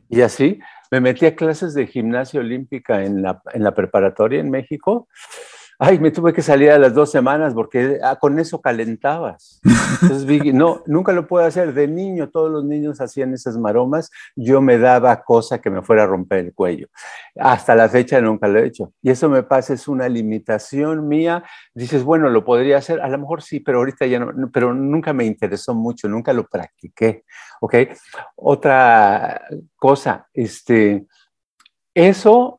Y 0.10 0.22
así. 0.22 0.60
Me 0.90 1.00
metí 1.00 1.28
a 1.28 1.36
clases 1.36 1.76
de 1.76 1.86
gimnasia 1.86 2.40
olímpica 2.40 3.04
en 3.04 3.22
la, 3.22 3.40
en 3.54 3.64
la 3.64 3.76
preparatoria 3.76 4.40
en 4.40 4.50
México 4.50 5.08
ay, 5.82 5.98
me 5.98 6.12
tuve 6.12 6.34
que 6.34 6.42
salir 6.42 6.72
a 6.72 6.78
las 6.78 6.94
dos 6.94 7.10
semanas 7.10 7.54
porque 7.54 8.00
ah, 8.04 8.18
con 8.18 8.38
eso 8.38 8.60
calentabas. 8.60 9.62
Entonces, 10.02 10.54
no, 10.54 10.84
nunca 10.86 11.14
lo 11.14 11.26
puedo 11.26 11.46
hacer. 11.46 11.74
De 11.74 11.88
niño, 11.88 12.30
todos 12.30 12.52
los 12.52 12.66
niños 12.66 13.00
hacían 13.00 13.34
esas 13.34 13.58
maromas, 13.58 14.12
yo 14.36 14.62
me 14.62 14.78
daba 14.78 15.24
cosa 15.24 15.62
que 15.62 15.70
me 15.70 15.82
fuera 15.82 16.04
a 16.04 16.08
romper 16.08 16.40
el 16.40 16.54
cuello. 16.54 16.88
Hasta 17.38 17.76
la 17.76 17.88
fecha 17.88 18.20
nunca 18.20 18.50
lo 18.50 18.60
he 18.60 18.68
hecho. 18.68 18.92
Y 19.02 19.10
eso 19.10 19.30
me 19.30 19.42
pasa, 19.44 19.74
es 19.74 19.88
una 19.88 20.10
limitación 20.10 21.08
mía. 21.08 21.46
Dices, 21.74 22.04
bueno, 22.04 22.30
lo 22.30 22.44
podría 22.44 22.78
hacer, 22.78 23.00
a 23.00 23.08
lo 23.08 23.18
mejor 23.18 23.42
sí, 23.42 23.62
pero 23.62 23.78
ahorita 23.78 24.06
ya 24.06 24.20
no, 24.20 24.52
pero 24.52 24.74
nunca 24.74 25.14
me 25.14 25.24
interesó 25.24 25.74
mucho, 25.74 26.10
nunca 26.10 26.34
lo 26.34 26.46
practiqué. 26.46 27.24
¿Ok? 27.62 27.76
Otra 28.36 29.44
cosa, 29.78 30.28
este, 30.34 31.08
eso 31.94 32.58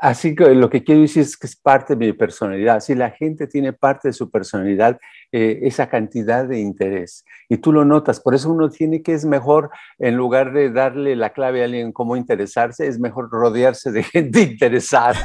Así 0.00 0.34
que 0.34 0.54
lo 0.54 0.70
que 0.70 0.82
quiero 0.82 1.02
decir 1.02 1.22
es 1.22 1.36
que 1.36 1.46
es 1.46 1.56
parte 1.56 1.94
de 1.94 2.06
mi 2.06 2.12
personalidad. 2.14 2.80
Si 2.80 2.94
la 2.94 3.10
gente 3.10 3.46
tiene 3.46 3.74
parte 3.74 4.08
de 4.08 4.12
su 4.14 4.30
personalidad, 4.30 4.98
eh, 5.30 5.60
esa 5.62 5.90
cantidad 5.90 6.46
de 6.46 6.58
interés, 6.58 7.22
y 7.50 7.58
tú 7.58 7.70
lo 7.70 7.84
notas, 7.84 8.18
por 8.18 8.34
eso 8.34 8.50
uno 8.50 8.70
tiene 8.70 9.02
que 9.02 9.12
es 9.12 9.26
mejor, 9.26 9.70
en 9.98 10.16
lugar 10.16 10.54
de 10.54 10.70
darle 10.70 11.16
la 11.16 11.34
clave 11.34 11.60
a 11.60 11.66
alguien 11.66 11.92
cómo 11.92 12.16
interesarse, 12.16 12.86
es 12.86 12.98
mejor 12.98 13.28
rodearse 13.30 13.92
de 13.92 14.02
gente 14.04 14.40
interesada, 14.40 15.16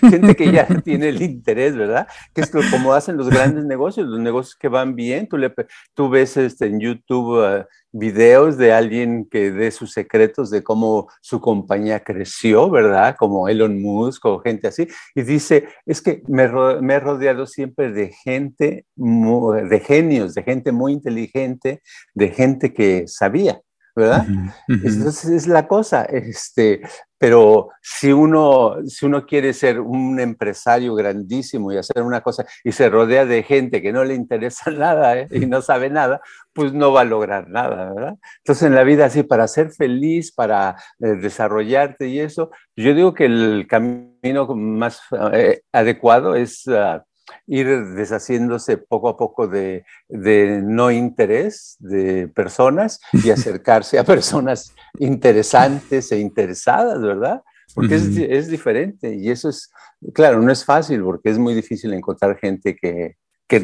gente 0.00 0.36
que 0.36 0.52
ya 0.52 0.64
tiene 0.84 1.08
el 1.08 1.20
interés, 1.22 1.76
¿verdad? 1.76 2.06
Que 2.32 2.42
es 2.42 2.52
como 2.70 2.94
hacen 2.94 3.16
los 3.16 3.28
grandes 3.28 3.64
negocios, 3.64 4.06
los 4.06 4.20
negocios 4.20 4.54
que 4.54 4.68
van 4.68 4.94
bien. 4.94 5.26
Tú, 5.28 5.38
le, 5.38 5.52
tú 5.94 6.08
ves 6.08 6.36
este, 6.36 6.66
en 6.66 6.78
YouTube... 6.78 7.44
Ah, 7.44 7.66
videos 7.92 8.56
de 8.56 8.72
alguien 8.72 9.26
que 9.30 9.50
dé 9.50 9.70
sus 9.70 9.92
secretos 9.92 10.50
de 10.50 10.62
cómo 10.62 11.08
su 11.20 11.40
compañía 11.40 12.00
creció, 12.00 12.70
¿verdad? 12.70 13.16
Como 13.18 13.48
Elon 13.48 13.80
Musk 13.80 14.24
o 14.26 14.40
gente 14.40 14.68
así. 14.68 14.88
Y 15.14 15.22
dice, 15.22 15.68
es 15.86 16.00
que 16.00 16.22
me, 16.28 16.44
he 16.44 17.00
rodeado 17.00 17.46
siempre 17.46 17.90
de 17.90 18.12
gente, 18.24 18.86
de 18.96 19.80
genios, 19.80 20.34
de 20.34 20.42
gente 20.42 20.72
muy 20.72 20.92
inteligente, 20.92 21.82
de 22.14 22.28
gente 22.28 22.72
que 22.72 23.04
sabía. 23.06 23.60
¿Verdad? 23.94 24.26
Entonces 24.68 25.24
es 25.30 25.46
la 25.46 25.66
cosa, 25.66 26.04
este, 26.04 26.82
pero 27.20 27.68
si 27.82 28.12
uno, 28.12 28.76
si 28.86 29.04
uno 29.04 29.26
quiere 29.26 29.52
ser 29.52 29.78
un 29.78 30.18
empresario 30.18 30.94
grandísimo 30.94 31.70
y 31.70 31.76
hacer 31.76 32.02
una 32.02 32.22
cosa 32.22 32.46
y 32.64 32.72
se 32.72 32.88
rodea 32.88 33.26
de 33.26 33.42
gente 33.42 33.82
que 33.82 33.92
no 33.92 34.04
le 34.04 34.14
interesa 34.14 34.70
nada 34.70 35.18
¿eh? 35.18 35.28
y 35.30 35.44
no 35.44 35.60
sabe 35.60 35.90
nada, 35.90 36.22
pues 36.54 36.72
no 36.72 36.92
va 36.92 37.02
a 37.02 37.04
lograr 37.04 37.48
nada, 37.48 37.92
¿verdad? 37.92 38.14
Entonces 38.38 38.62
en 38.66 38.74
la 38.74 38.84
vida 38.84 39.04
así, 39.04 39.22
para 39.22 39.46
ser 39.48 39.70
feliz, 39.70 40.32
para 40.32 40.76
eh, 40.98 41.08
desarrollarte 41.08 42.08
y 42.08 42.20
eso, 42.20 42.50
yo 42.74 42.94
digo 42.94 43.12
que 43.12 43.26
el 43.26 43.66
camino 43.68 44.54
más 44.54 45.02
eh, 45.32 45.60
adecuado 45.72 46.36
es... 46.36 46.66
Ah, 46.68 47.04
ir 47.46 47.66
deshaciéndose 47.94 48.76
poco 48.76 49.08
a 49.08 49.16
poco 49.16 49.48
de, 49.48 49.84
no 50.08 50.90
interés 50.90 51.76
de 51.78 52.28
personas 52.28 53.00
y 53.12 53.30
acercarse 53.30 53.98
a 53.98 54.04
personas 54.04 54.74
interesantes 54.98 56.12
e 56.12 56.18
interesadas, 56.18 57.00
¿verdad? 57.00 57.42
Porque 57.74 57.94
es, 57.94 58.48
diferente 58.48 59.14
y 59.14 59.30
eso 59.30 59.48
es, 59.48 59.70
claro, 60.12 60.42
no 60.42 60.50
es 60.50 60.64
fácil 60.64 61.02
porque 61.02 61.30
es 61.30 61.38
muy 61.38 61.54
difícil 61.54 61.92
encontrar 61.92 62.36
gente 62.38 62.76
que, 62.76 63.16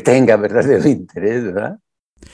tenga 0.03 0.37
verdadero 0.37 0.89
interés, 0.89 1.45
¿verdad? 1.45 1.79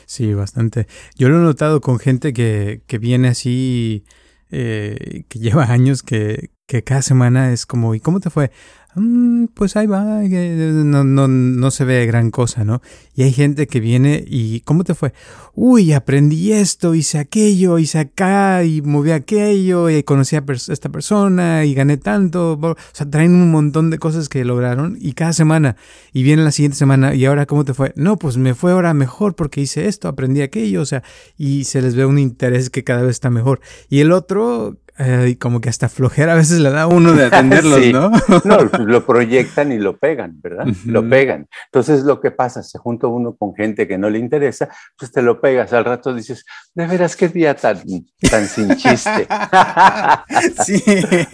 Sí, 0.06 0.32
bastante. 0.32 0.86
Yo 1.16 1.28
lo 1.28 1.38
he 1.38 1.42
notado 1.42 1.80
con 1.80 1.98
gente 1.98 2.32
que, 2.32 2.82
viene 3.00 3.28
así, 3.28 4.04
eh, 4.50 5.24
que 5.28 5.38
lleva 5.38 5.64
años, 5.64 6.02
que, 6.02 6.50
que 6.66 6.82
cada 6.84 7.02
semana 7.02 7.52
es 7.52 7.66
como, 7.66 7.94
¿y 7.94 8.00
cómo 8.00 8.20
te 8.20 8.30
fue? 8.30 8.50
Mm, 8.94 9.46
pues 9.54 9.76
ahí 9.76 9.86
va, 9.86 10.02
no, 10.22 11.02
no, 11.02 11.26
no 11.26 11.70
se 11.70 11.84
ve 11.86 12.04
gran 12.04 12.30
cosa, 12.30 12.62
¿no? 12.62 12.82
Y 13.14 13.22
hay 13.22 13.32
gente 13.32 13.66
que 13.66 13.80
viene 13.80 14.22
y, 14.26 14.60
¿cómo 14.60 14.84
te 14.84 14.94
fue? 14.94 15.14
Uy, 15.54 15.94
aprendí 15.94 16.52
esto, 16.52 16.94
hice 16.94 17.18
aquello, 17.18 17.78
hice 17.78 18.00
acá 18.00 18.64
y 18.64 18.82
moví 18.82 19.12
aquello 19.12 19.88
y 19.88 20.02
conocí 20.02 20.36
a 20.36 20.44
esta 20.68 20.90
persona 20.90 21.64
y 21.64 21.72
gané 21.72 21.96
tanto. 21.96 22.52
O 22.60 22.76
sea, 22.92 23.08
traen 23.08 23.34
un 23.34 23.50
montón 23.50 23.88
de 23.88 23.98
cosas 23.98 24.28
que 24.28 24.44
lograron 24.44 24.98
y 25.00 25.14
cada 25.14 25.32
semana 25.32 25.76
y 26.12 26.22
viene 26.22 26.44
la 26.44 26.52
siguiente 26.52 26.76
semana 26.76 27.14
y 27.14 27.24
ahora, 27.24 27.46
¿cómo 27.46 27.64
te 27.64 27.72
fue? 27.72 27.94
No, 27.96 28.18
pues 28.18 28.36
me 28.36 28.54
fue 28.54 28.72
ahora 28.72 28.92
mejor 28.92 29.34
porque 29.34 29.62
hice 29.62 29.88
esto, 29.88 30.08
aprendí 30.08 30.42
aquello, 30.42 30.82
o 30.82 30.86
sea, 30.86 31.02
y 31.38 31.64
se 31.64 31.80
les 31.80 31.94
ve 31.94 32.04
un 32.04 32.18
interés 32.18 32.68
que 32.68 32.84
cada 32.84 33.02
vez 33.02 33.12
está 33.12 33.30
mejor. 33.30 33.60
Y 33.88 34.00
el 34.00 34.12
otro, 34.12 34.76
eh, 34.98 35.36
como 35.40 35.60
que 35.60 35.70
hasta 35.70 35.88
flojera 35.88 36.34
a 36.34 36.36
veces 36.36 36.60
le 36.60 36.70
da 36.70 36.86
uno 36.86 37.12
de 37.12 37.24
atenderlos, 37.26 37.86
¿no? 37.86 38.10
no, 38.44 38.70
pues 38.70 38.82
lo 38.82 39.06
proyectan 39.06 39.72
y 39.72 39.78
lo 39.78 39.96
pegan, 39.96 40.40
¿verdad? 40.42 40.66
Lo 40.84 41.08
pegan. 41.08 41.48
Entonces 41.66 42.04
lo 42.04 42.20
que 42.20 42.30
pasa, 42.30 42.62
se 42.62 42.78
junta 42.78 43.06
uno 43.06 43.34
con 43.34 43.54
gente 43.54 43.88
que 43.88 43.96
no 43.96 44.10
le 44.10 44.18
interesa, 44.18 44.68
pues 44.98 45.10
te 45.10 45.22
lo 45.22 45.40
pegas. 45.40 45.72
Al 45.72 45.84
rato 45.84 46.14
dices, 46.14 46.44
de 46.74 46.86
veras, 46.86 47.16
qué 47.16 47.28
día 47.28 47.54
tan, 47.54 47.82
tan 48.30 48.46
sin 48.46 48.76
chiste. 48.76 49.26
sí. 50.64 50.82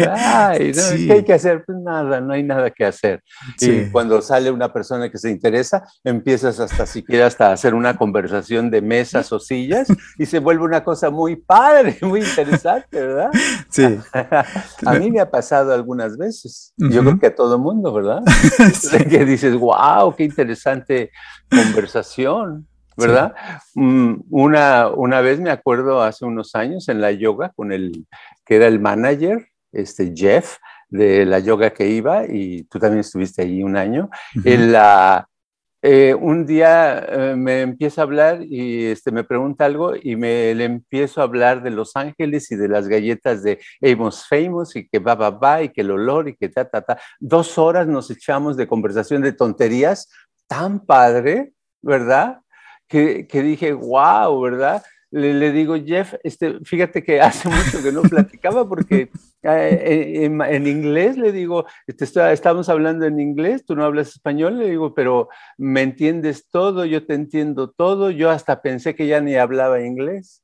Ay, 0.08 0.72
¿Qué 0.72 1.12
hay 1.12 1.24
que 1.24 1.34
hacer? 1.34 1.64
Pues 1.64 1.78
nada, 1.78 2.20
no 2.20 2.34
hay 2.34 2.42
nada 2.42 2.70
que 2.70 2.84
hacer. 2.84 3.22
Y 3.60 3.86
cuando 3.90 4.22
sale 4.22 4.50
una 4.50 4.72
persona 4.72 5.10
que 5.10 5.18
se 5.18 5.30
interesa, 5.30 5.84
empiezas 6.04 6.60
hasta 6.60 6.86
siquiera 6.86 7.26
hasta 7.26 7.52
hacer 7.52 7.74
una 7.74 7.96
conversación 7.96 8.70
de 8.70 8.82
mesas 8.82 9.32
o 9.32 9.40
sillas 9.40 9.88
y 10.16 10.26
se 10.26 10.38
vuelve 10.38 10.64
una 10.64 10.84
cosa 10.84 11.10
muy 11.10 11.36
padre, 11.36 11.98
muy 12.02 12.20
interesante, 12.20 13.00
¿verdad? 13.00 13.30
Sí. 13.70 13.98
a 14.86 14.94
mí 14.94 15.10
me 15.10 15.20
ha 15.20 15.30
pasado 15.30 15.72
algunas 15.72 16.16
veces. 16.16 16.72
Yo 16.76 17.02
creo 17.02 17.18
que 17.18 17.26
a 17.26 17.34
todo 17.34 17.58
mundo, 17.58 17.92
¿verdad? 17.92 18.22
Que 19.10 19.24
dices, 19.24 19.54
wow, 19.56 20.14
qué 20.16 20.24
interesante 20.24 21.10
conversación. 21.50 22.66
¿verdad? 22.96 23.34
Mm, 23.76 24.22
una, 24.28 24.88
una 24.88 25.20
vez 25.20 25.38
me 25.38 25.50
acuerdo 25.50 26.02
hace 26.02 26.24
unos 26.24 26.56
años 26.56 26.88
en 26.88 27.00
la 27.00 27.12
yoga 27.12 27.52
con 27.54 27.70
el 27.70 28.06
que 28.44 28.56
era 28.56 28.66
el 28.66 28.80
manager, 28.80 29.46
este 29.70 30.12
Jeff, 30.16 30.56
de 30.88 31.24
la 31.24 31.38
yoga 31.38 31.70
que 31.70 31.88
iba, 31.88 32.24
y 32.26 32.64
tú 32.64 32.78
también 32.78 33.00
estuviste 33.00 33.42
allí 33.42 33.62
un 33.62 33.76
año. 33.76 34.10
en 34.44 34.72
la 34.72 35.27
eh, 35.80 36.14
un 36.14 36.44
día 36.44 36.98
eh, 36.98 37.36
me 37.36 37.62
empieza 37.62 38.00
a 38.00 38.04
hablar 38.04 38.42
y 38.42 38.86
este, 38.86 39.12
me 39.12 39.22
pregunta 39.22 39.64
algo 39.64 39.94
y 39.94 40.16
me 40.16 40.54
le 40.54 40.64
empiezo 40.64 41.20
a 41.20 41.24
hablar 41.24 41.62
de 41.62 41.70
Los 41.70 41.94
Ángeles 41.94 42.50
y 42.50 42.56
de 42.56 42.68
las 42.68 42.88
galletas 42.88 43.42
de 43.42 43.60
Amos 43.80 44.26
Famous 44.26 44.74
y 44.74 44.88
que 44.88 44.98
va, 44.98 45.14
va, 45.14 45.30
va 45.30 45.62
y 45.62 45.68
que 45.68 45.82
el 45.82 45.92
olor 45.92 46.28
y 46.28 46.36
que 46.36 46.48
ta, 46.48 46.68
ta, 46.68 46.82
ta. 46.82 46.98
Dos 47.20 47.58
horas 47.58 47.86
nos 47.86 48.10
echamos 48.10 48.56
de 48.56 48.66
conversación 48.66 49.22
de 49.22 49.32
tonterías 49.32 50.08
tan 50.48 50.80
padre, 50.80 51.52
¿verdad? 51.80 52.40
Que, 52.88 53.26
que 53.28 53.42
dije, 53.42 53.72
wow, 53.72 54.40
¿verdad? 54.40 54.82
le, 55.10 55.52
digo, 55.52 55.76
Jeff, 55.76 56.14
este, 56.22 56.60
fíjate 56.64 57.02
que 57.02 57.20
hace 57.20 57.48
mucho 57.48 57.82
que 57.82 57.92
no 57.92 58.02
platicaba 58.10 58.68
porque 58.68 59.10
eh, 59.42 60.24
en, 60.24 60.66
inglés 60.66 61.16
le 61.16 61.32
digo, 61.32 61.66
estamos 61.86 62.68
hablando 62.68 63.06
en 63.06 63.20
inglés, 63.20 63.64
tú 63.64 63.76
no 63.76 63.84
hablas 63.84 64.08
español, 64.08 64.58
le 64.58 64.70
digo, 64.70 64.94
pero 64.94 65.28
me 65.56 65.82
entiendes 65.82 66.48
todo, 66.50 66.84
yo 66.84 67.06
te 67.06 67.14
entiendo 67.14 67.70
todo, 67.70 68.10
yo 68.10 68.30
hasta 68.30 68.62
pensé 68.62 68.94
que 68.94 69.06
ya 69.06 69.20
ni 69.20 69.36
hablaba 69.36 69.80
inglés. 69.80 70.42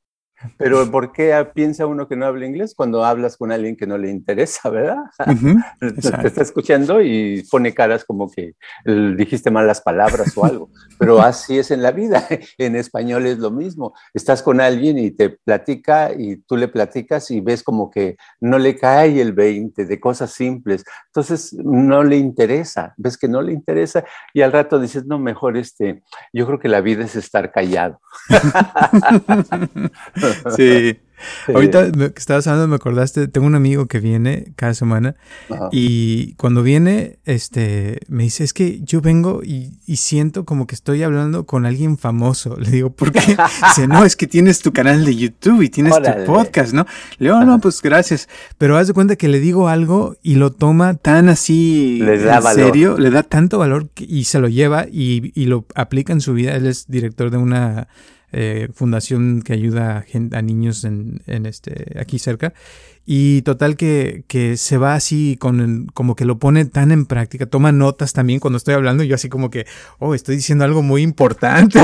Pero 0.57 0.89
¿por 0.91 1.11
qué 1.11 1.45
piensa 1.53 1.85
uno 1.85 2.07
que 2.07 2.15
no 2.15 2.25
habla 2.25 2.45
inglés 2.45 2.73
cuando 2.75 3.03
hablas 3.03 3.37
con 3.37 3.51
alguien 3.51 3.75
que 3.75 3.87
no 3.87 3.97
le 3.97 4.09
interesa, 4.09 4.69
verdad? 4.69 4.97
te 5.79 6.27
está 6.27 6.41
escuchando 6.41 7.01
y 7.01 7.43
pone 7.49 7.73
caras 7.73 8.03
como 8.03 8.29
que 8.29 8.53
dijiste 8.85 9.51
malas 9.51 9.81
palabras 9.81 10.37
o 10.37 10.45
algo. 10.45 10.69
Pero 10.99 11.21
así 11.21 11.57
es 11.57 11.71
en 11.71 11.81
la 11.81 11.91
vida. 11.91 12.27
En 12.57 12.75
español 12.75 13.25
es 13.25 13.39
lo 13.39 13.51
mismo. 13.51 13.93
Estás 14.13 14.41
con 14.41 14.61
alguien 14.61 14.97
y 14.97 15.11
te 15.11 15.29
platica 15.29 16.11
y 16.17 16.37
tú 16.37 16.57
le 16.57 16.67
platicas 16.67 17.29
y 17.31 17.41
ves 17.41 17.63
como 17.63 17.89
que 17.89 18.17
no 18.39 18.57
le 18.57 18.75
cae 18.75 19.19
el 19.21 19.33
20 19.33 19.85
de 19.85 19.99
cosas 19.99 20.31
simples. 20.31 20.83
Entonces 21.07 21.53
no 21.53 22.03
le 22.03 22.17
interesa. 22.17 22.93
Ves 22.97 23.17
que 23.17 23.27
no 23.27 23.41
le 23.41 23.51
interesa 23.53 24.03
y 24.33 24.41
al 24.41 24.51
rato 24.51 24.79
dices, 24.79 25.05
no, 25.05 25.19
mejor 25.19 25.57
este, 25.57 26.03
yo 26.33 26.45
creo 26.45 26.59
que 26.59 26.69
la 26.69 26.81
vida 26.81 27.03
es 27.03 27.15
estar 27.15 27.51
callado. 27.51 27.99
sí. 30.55 30.97
Ahorita 31.47 31.91
que 31.91 32.13
estabas 32.17 32.47
hablando, 32.47 32.67
me 32.67 32.75
acordaste, 32.75 33.27
tengo 33.27 33.47
un 33.47 33.55
amigo 33.55 33.87
que 33.87 33.99
viene 33.99 34.53
cada 34.55 34.73
semana 34.73 35.15
y 35.71 36.33
cuando 36.33 36.63
viene, 36.63 37.19
este, 37.25 37.99
me 38.07 38.23
dice, 38.23 38.43
es 38.43 38.53
que 38.53 38.81
yo 38.81 39.01
vengo 39.01 39.41
y, 39.43 39.71
siento 39.95 40.43
como 40.45 40.67
que 40.67 40.75
estoy 40.75 41.03
hablando 41.03 41.45
con 41.45 41.65
alguien 41.65 41.97
famoso. 41.97 42.57
Le 42.59 42.69
digo, 42.69 42.89
¿por 42.91 43.11
qué? 43.11 43.21
dice, 43.69 43.87
no, 43.87 44.03
es 44.03 44.15
que 44.15 44.27
tienes 44.27 44.59
tu 44.59 44.73
canal 44.73 45.05
de 45.05 45.15
YouTube 45.15 45.61
y 45.61 45.69
tienes 45.69 45.95
tu 45.95 46.25
podcast, 46.25 46.73
¿no? 46.73 46.85
Le 47.17 47.29
digo, 47.29 47.43
no, 47.43 47.59
pues 47.59 47.81
gracias. 47.81 48.27
Pero 48.57 48.77
haz 48.77 48.87
de 48.87 48.93
cuenta 48.93 49.15
que 49.15 49.27
le 49.27 49.39
digo 49.39 49.69
algo 49.69 50.17
y 50.21 50.35
lo 50.35 50.51
toma 50.51 50.95
tan 50.95 51.29
así 51.29 52.01
en 52.01 52.43
serio, 52.53 52.97
le 52.97 53.09
da 53.09 53.23
tanto 53.23 53.57
valor 53.57 53.89
y 53.97 54.25
se 54.25 54.39
lo 54.39 54.49
lleva 54.49 54.85
y, 54.91 55.31
y 55.33 55.45
lo 55.45 55.65
aplica 55.75 56.13
en 56.13 56.21
su 56.21 56.33
vida. 56.33 56.55
Él 56.55 56.67
es 56.67 56.87
director 56.87 57.31
de 57.31 57.37
una 57.37 57.87
eh, 58.37 58.67
fundación 58.73 59.41
que 59.41 59.53
ayuda 59.53 59.99
a, 59.99 60.37
a 60.37 60.41
niños 60.41 60.83
en, 60.83 61.21
en, 61.25 61.45
este, 61.45 61.97
aquí 61.97 62.19
cerca. 62.19 62.53
Y 63.07 63.43
total 63.43 63.75
que, 63.75 64.23
que 64.27 64.57
se 64.57 64.77
va 64.77 64.95
así 64.95 65.37
con 65.39 65.87
como 65.93 66.15
que 66.15 66.25
lo 66.25 66.39
pone 66.39 66.65
tan 66.65 66.91
en 66.91 67.05
práctica, 67.05 67.45
toma 67.45 67.71
notas 67.71 68.13
también 68.13 68.39
cuando 68.39 68.57
estoy 68.57 68.73
hablando, 68.73 69.03
y 69.03 69.07
yo 69.07 69.13
así 69.13 69.29
como 69.29 69.51
que, 69.51 69.67
oh, 69.99 70.15
estoy 70.15 70.37
diciendo 70.37 70.65
algo 70.65 70.81
muy 70.81 71.03
importante. 71.03 71.79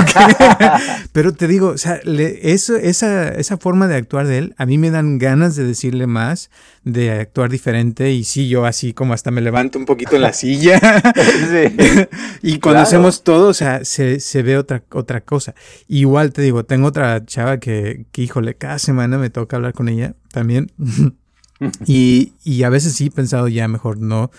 Pero 1.11 1.33
te 1.33 1.47
digo, 1.47 1.69
o 1.69 1.77
sea, 1.77 1.99
eso, 2.05 2.75
esa, 2.75 3.29
esa 3.29 3.57
forma 3.57 3.87
de 3.87 3.95
actuar 3.95 4.25
de 4.25 4.39
él, 4.39 4.55
a 4.57 4.65
mí 4.65 4.79
me 4.79 4.89
dan 4.89 5.19
ganas 5.19 5.55
de 5.55 5.63
decirle 5.63 6.07
más, 6.07 6.49
de 6.83 7.11
actuar 7.11 7.51
diferente, 7.51 8.11
y 8.11 8.23
sí, 8.23 8.49
yo 8.49 8.65
así 8.65 8.93
como 8.93 9.13
hasta 9.13 9.29
me 9.29 9.41
levanto 9.41 9.77
un 9.77 9.85
poquito 9.85 10.15
en 10.15 10.23
la 10.23 10.33
silla. 10.33 10.79
y 12.41 12.57
cuando 12.57 12.81
hacemos 12.81 13.23
todo, 13.23 13.49
o 13.49 13.53
sea, 13.53 13.85
se, 13.85 14.19
se, 14.19 14.41
ve 14.41 14.57
otra, 14.57 14.83
otra 14.91 15.21
cosa. 15.21 15.53
Igual 15.87 16.33
te 16.33 16.41
digo, 16.41 16.65
tengo 16.65 16.87
otra 16.87 17.23
chava 17.25 17.59
que, 17.59 18.05
que, 18.11 18.23
híjole, 18.23 18.55
cada 18.55 18.79
semana 18.79 19.19
me 19.19 19.29
toca 19.29 19.57
hablar 19.57 19.73
con 19.73 19.87
ella 19.87 20.15
también. 20.31 20.71
y, 21.85 22.33
y, 22.43 22.63
a 22.63 22.69
veces 22.69 22.93
sí 22.93 23.07
he 23.07 23.11
pensado 23.11 23.47
ya 23.47 23.67
mejor 23.67 23.99
no, 23.99 24.31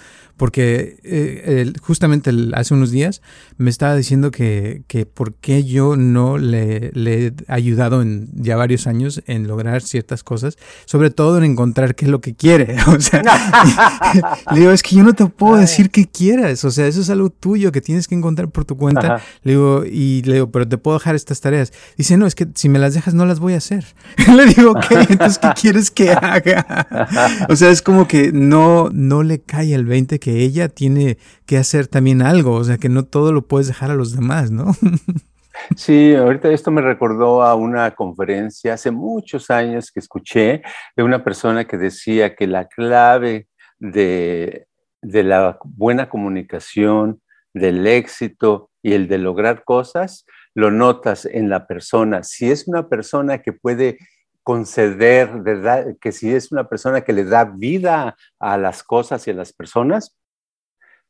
porque 0.42 0.98
eh, 1.04 1.72
justamente 1.82 2.32
hace 2.54 2.74
unos 2.74 2.90
días 2.90 3.22
me 3.58 3.70
estaba 3.70 3.94
diciendo 3.94 4.32
que, 4.32 4.82
que 4.88 5.06
por 5.06 5.34
qué 5.34 5.62
yo 5.62 5.94
no 5.94 6.36
le, 6.36 6.90
le, 6.94 7.26
he 7.26 7.32
ayudado 7.46 8.02
en 8.02 8.28
ya 8.34 8.56
varios 8.56 8.88
años 8.88 9.22
en 9.28 9.46
lograr 9.46 9.82
ciertas 9.82 10.24
cosas, 10.24 10.58
sobre 10.84 11.10
todo 11.10 11.38
en 11.38 11.44
encontrar 11.44 11.94
qué 11.94 12.06
es 12.06 12.10
lo 12.10 12.20
que 12.20 12.34
quiere. 12.34 12.74
O 12.88 12.98
sea, 12.98 13.22
le 14.52 14.58
digo, 14.58 14.72
es 14.72 14.82
que 14.82 14.96
yo 14.96 15.04
no 15.04 15.12
te 15.12 15.24
puedo 15.26 15.56
decir 15.56 15.90
qué 15.90 16.06
quieras, 16.06 16.64
o 16.64 16.72
sea, 16.72 16.88
eso 16.88 17.00
es 17.00 17.08
algo 17.08 17.30
tuyo 17.30 17.70
que 17.70 17.80
tienes 17.80 18.08
que 18.08 18.16
encontrar 18.16 18.48
por 18.50 18.64
tu 18.64 18.76
cuenta. 18.76 19.22
Le 19.44 19.52
digo, 19.52 19.84
y 19.84 20.22
le 20.22 20.34
digo, 20.34 20.50
pero 20.50 20.66
te 20.66 20.76
puedo 20.76 20.98
dejar 20.98 21.14
estas 21.14 21.40
tareas. 21.40 21.72
Dice, 21.96 22.16
no, 22.16 22.26
es 22.26 22.34
que 22.34 22.48
si 22.56 22.68
me 22.68 22.80
las 22.80 22.94
dejas 22.94 23.14
no 23.14 23.26
las 23.26 23.38
voy 23.38 23.54
a 23.54 23.58
hacer. 23.58 23.84
le 24.36 24.46
digo, 24.46 24.72
ok, 24.72 24.90
entonces, 25.08 25.38
¿qué 25.38 25.48
quieres 25.54 25.92
que 25.92 26.10
haga? 26.10 27.46
o 27.48 27.54
sea, 27.54 27.70
es 27.70 27.80
como 27.80 28.08
que 28.08 28.32
no, 28.32 28.90
no 28.92 29.22
le 29.22 29.40
cae 29.40 29.72
el 29.72 29.84
20 29.86 30.18
que 30.18 30.31
ella 30.40 30.68
tiene 30.68 31.18
que 31.46 31.58
hacer 31.58 31.86
también 31.86 32.22
algo, 32.22 32.54
o 32.54 32.64
sea, 32.64 32.78
que 32.78 32.88
no 32.88 33.04
todo 33.04 33.32
lo 33.32 33.46
puedes 33.46 33.66
dejar 33.66 33.90
a 33.90 33.94
los 33.94 34.14
demás, 34.14 34.50
¿no? 34.50 34.72
Sí, 35.76 36.14
ahorita 36.14 36.50
esto 36.50 36.70
me 36.70 36.80
recordó 36.80 37.42
a 37.42 37.54
una 37.54 37.90
conferencia 37.92 38.74
hace 38.74 38.90
muchos 38.90 39.50
años 39.50 39.92
que 39.92 40.00
escuché 40.00 40.62
de 40.96 41.02
una 41.02 41.22
persona 41.22 41.66
que 41.66 41.76
decía 41.76 42.34
que 42.34 42.46
la 42.46 42.66
clave 42.68 43.48
de, 43.78 44.66
de 45.02 45.22
la 45.22 45.58
buena 45.64 46.08
comunicación, 46.08 47.20
del 47.54 47.86
éxito 47.86 48.70
y 48.82 48.94
el 48.94 49.08
de 49.08 49.18
lograr 49.18 49.62
cosas, 49.64 50.24
lo 50.54 50.70
notas 50.70 51.26
en 51.26 51.48
la 51.48 51.66
persona. 51.66 52.22
Si 52.22 52.50
es 52.50 52.66
una 52.66 52.88
persona 52.88 53.38
que 53.38 53.52
puede 53.52 53.98
conceder, 54.42 55.30
¿verdad? 55.40 55.96
Que 56.00 56.12
si 56.12 56.34
es 56.34 56.50
una 56.52 56.68
persona 56.68 57.02
que 57.02 57.12
le 57.12 57.24
da 57.24 57.44
vida 57.44 58.16
a 58.38 58.58
las 58.58 58.82
cosas 58.82 59.26
y 59.26 59.30
a 59.30 59.34
las 59.34 59.52
personas, 59.52 60.16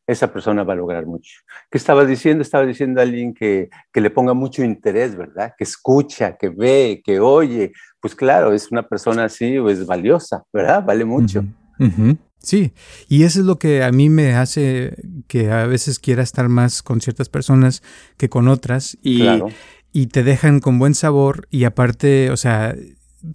esa 0.07 0.33
persona 0.33 0.65
va 0.65 0.73
a 0.73 0.77
lograr 0.77 1.07
mucho. 1.07 1.33
¿Qué 1.71 1.79
estaba 1.79 2.05
diciendo? 2.05 2.43
Estaba 2.43 2.67
diciendo 2.67 3.01
a 3.01 3.05
alguien 3.05 3.35
que, 3.35 3.71
que, 3.93 4.01
le 4.01 4.11
ponga 4.11 4.35
mucho 4.35 4.65
interés, 4.65 5.17
¿verdad? 5.17 5.55
Que 5.57 5.65
escucha, 5.65 6.37
que 6.37 6.49
ve, 6.49 7.03
que 7.05 7.21
oye. 7.21 7.73
Pues 8.01 8.15
claro, 8.15 8.53
es 8.53 8.71
una 8.73 8.87
persona 8.87 9.25
así, 9.25 9.57
es 9.57 9.63
pues, 9.63 9.87
valiosa, 9.87 10.43
¿verdad? 10.53 10.85
Vale 10.85 11.05
mucho. 11.05 11.45
Sí, 12.39 12.73
y 13.09 13.23
eso 13.23 13.41
es 13.41 13.47
lo 13.47 13.59
que 13.59 13.85
a 13.85 13.93
mí 13.93 14.09
me 14.09 14.35
hace 14.35 14.97
que 15.29 15.51
a 15.53 15.67
veces 15.67 16.01
quiera 16.01 16.23
estar 16.23 16.49
más 16.49 16.83
con 16.83 17.01
ciertas 17.01 17.29
personas 17.29 17.83
que 18.17 18.29
con 18.29 18.49
otras 18.49 18.99
y, 19.01 19.25
y 19.93 20.07
te 20.07 20.25
dejan 20.25 20.59
con 20.59 20.81
buen 20.81 20.95
sabor 20.95 21.47
y 21.51 21.65
aparte, 21.65 22.31
o 22.31 22.37
sea, 22.37 22.75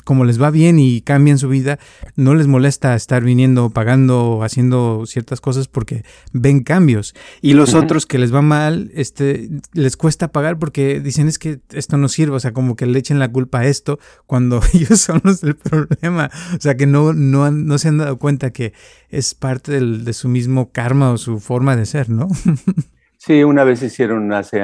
como 0.04 0.26
les 0.26 0.42
va 0.42 0.52
bien 0.52 0.80
y 0.80 1.02
cambian 1.02 1.38
su 1.38 1.50
vida, 1.50 1.80
no 2.16 2.36
les 2.36 2.48
molesta 2.48 2.96
estar 2.96 3.24
viniendo, 3.24 3.70
pagando, 3.70 4.42
haciendo 4.44 5.06
ciertas 5.06 5.42
cosas 5.42 5.68
porque 5.68 6.04
ven 6.34 6.64
cambios. 6.64 7.16
Y 7.42 7.54
los 7.54 7.74
otros 7.74 8.06
que 8.06 8.18
les 8.18 8.34
va 8.34 8.42
mal, 8.42 8.92
este, 8.94 9.50
les 9.74 9.98
cuesta 9.98 10.32
pagar 10.32 10.60
porque 10.60 11.00
dicen 11.00 11.28
es 11.28 11.40
que 11.40 11.60
esto 11.72 11.98
no 11.98 12.10
sirve, 12.10 12.36
o 12.36 12.40
sea, 12.40 12.54
como 12.54 12.76
que 12.76 12.86
le 12.86 13.00
echen 13.00 13.20
la 13.20 13.32
culpa 13.32 13.60
a 13.60 13.66
esto 13.66 14.00
cuando 14.26 14.62
ellos 14.74 15.00
son 15.00 15.22
los 15.24 15.42
del 15.42 15.56
problema. 15.56 16.30
O 16.56 16.62
sea, 16.62 16.76
que 16.76 16.86
no, 16.86 17.14
no, 17.14 17.50
no 17.52 17.78
se 17.78 17.88
han 17.88 17.98
dado 17.98 18.18
cuenta 18.18 18.52
que 18.52 18.74
es 19.10 19.34
parte 19.34 19.72
del, 19.72 20.04
de 20.04 20.14
su 20.14 20.28
mismo 20.28 20.72
karma 20.72 21.12
o 21.12 21.18
su 21.18 21.40
forma 21.40 21.76
de 21.76 21.86
ser, 21.86 22.10
¿no? 22.10 22.28
sí, 23.18 23.44
una 23.44 23.64
vez 23.64 23.82
hicieron 23.82 24.34
hace, 24.34 24.62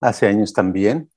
hace 0.00 0.26
años 0.26 0.52
también 0.52 1.11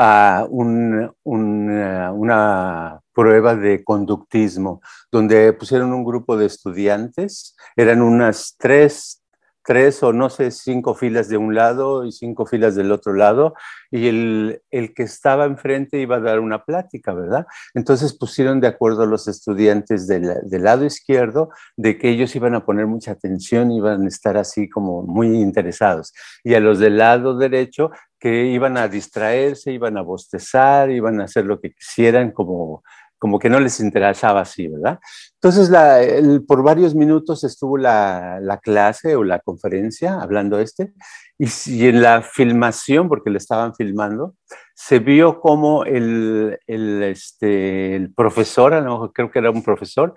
a 0.00 0.46
un, 0.48 1.12
una 1.24 3.00
prueba 3.12 3.56
de 3.56 3.82
conductismo, 3.82 4.80
donde 5.10 5.52
pusieron 5.52 5.92
un 5.92 6.04
grupo 6.04 6.36
de 6.36 6.46
estudiantes, 6.46 7.56
eran 7.74 8.00
unas 8.00 8.54
tres, 8.56 9.24
tres 9.64 10.00
o 10.04 10.12
no 10.12 10.30
sé, 10.30 10.52
cinco 10.52 10.94
filas 10.94 11.28
de 11.28 11.36
un 11.36 11.52
lado 11.52 12.04
y 12.04 12.12
cinco 12.12 12.46
filas 12.46 12.76
del 12.76 12.92
otro 12.92 13.12
lado, 13.12 13.54
y 13.90 14.06
el, 14.06 14.62
el, 14.70 14.94
que 14.94 15.02
estaba 15.02 15.46
enfrente 15.46 15.98
iba 15.98 16.16
a 16.16 16.20
dar 16.20 16.38
una 16.38 16.64
plática, 16.64 17.12
¿verdad? 17.12 17.46
Entonces 17.74 18.16
pusieron 18.16 18.60
de 18.60 18.68
acuerdo 18.68 19.04
los 19.04 19.26
estudiantes 19.26 20.06
del, 20.06 20.32
del 20.44 20.62
lado 20.62 20.84
izquierdo 20.84 21.50
de 21.76 21.98
que 21.98 22.08
ellos 22.08 22.36
iban 22.36 22.54
a 22.54 22.64
poner 22.64 22.86
mucha 22.86 23.10
atención, 23.10 23.72
iban 23.72 24.04
a 24.04 24.08
estar 24.08 24.36
así 24.36 24.68
como 24.68 25.02
muy 25.02 25.40
interesados, 25.40 26.14
y 26.44 26.54
a 26.54 26.60
los 26.60 26.78
del 26.78 26.98
lado 26.98 27.36
derecho 27.36 27.90
que 28.18 28.46
iban 28.46 28.76
a 28.76 28.88
distraerse, 28.88 29.72
iban 29.72 29.96
a 29.96 30.02
bostezar, 30.02 30.90
iban 30.90 31.20
a 31.20 31.24
hacer 31.24 31.44
lo 31.46 31.60
que 31.60 31.72
quisieran, 31.72 32.32
como, 32.32 32.82
como 33.18 33.38
que 33.38 33.50
no 33.50 33.60
les 33.60 33.80
interesaba 33.80 34.40
así, 34.40 34.68
¿verdad? 34.68 34.98
Entonces, 35.34 35.70
la, 35.70 36.00
por 36.46 36.62
varios 36.62 36.94
minutos 36.94 37.44
estuvo 37.44 37.76
la, 37.76 38.38
la, 38.40 38.58
clase 38.58 39.16
o 39.16 39.24
la 39.24 39.40
conferencia 39.40 40.20
hablando 40.20 40.58
este, 40.60 40.92
y, 41.38 41.46
y, 41.66 41.88
en 41.88 42.02
la 42.02 42.22
filmación, 42.22 43.08
porque 43.08 43.30
le 43.30 43.38
estaban 43.38 43.74
filmando, 43.74 44.34
se 44.74 45.00
vio 45.00 45.40
como 45.40 45.84
el, 45.84 46.58
el, 46.66 47.02
este, 47.02 47.96
el 47.96 48.14
profesor, 48.14 48.74
a 48.74 48.80
lo 48.80 48.92
mejor 48.92 49.12
creo 49.12 49.30
que 49.30 49.38
era 49.40 49.50
un 49.50 49.62
profesor, 49.62 50.14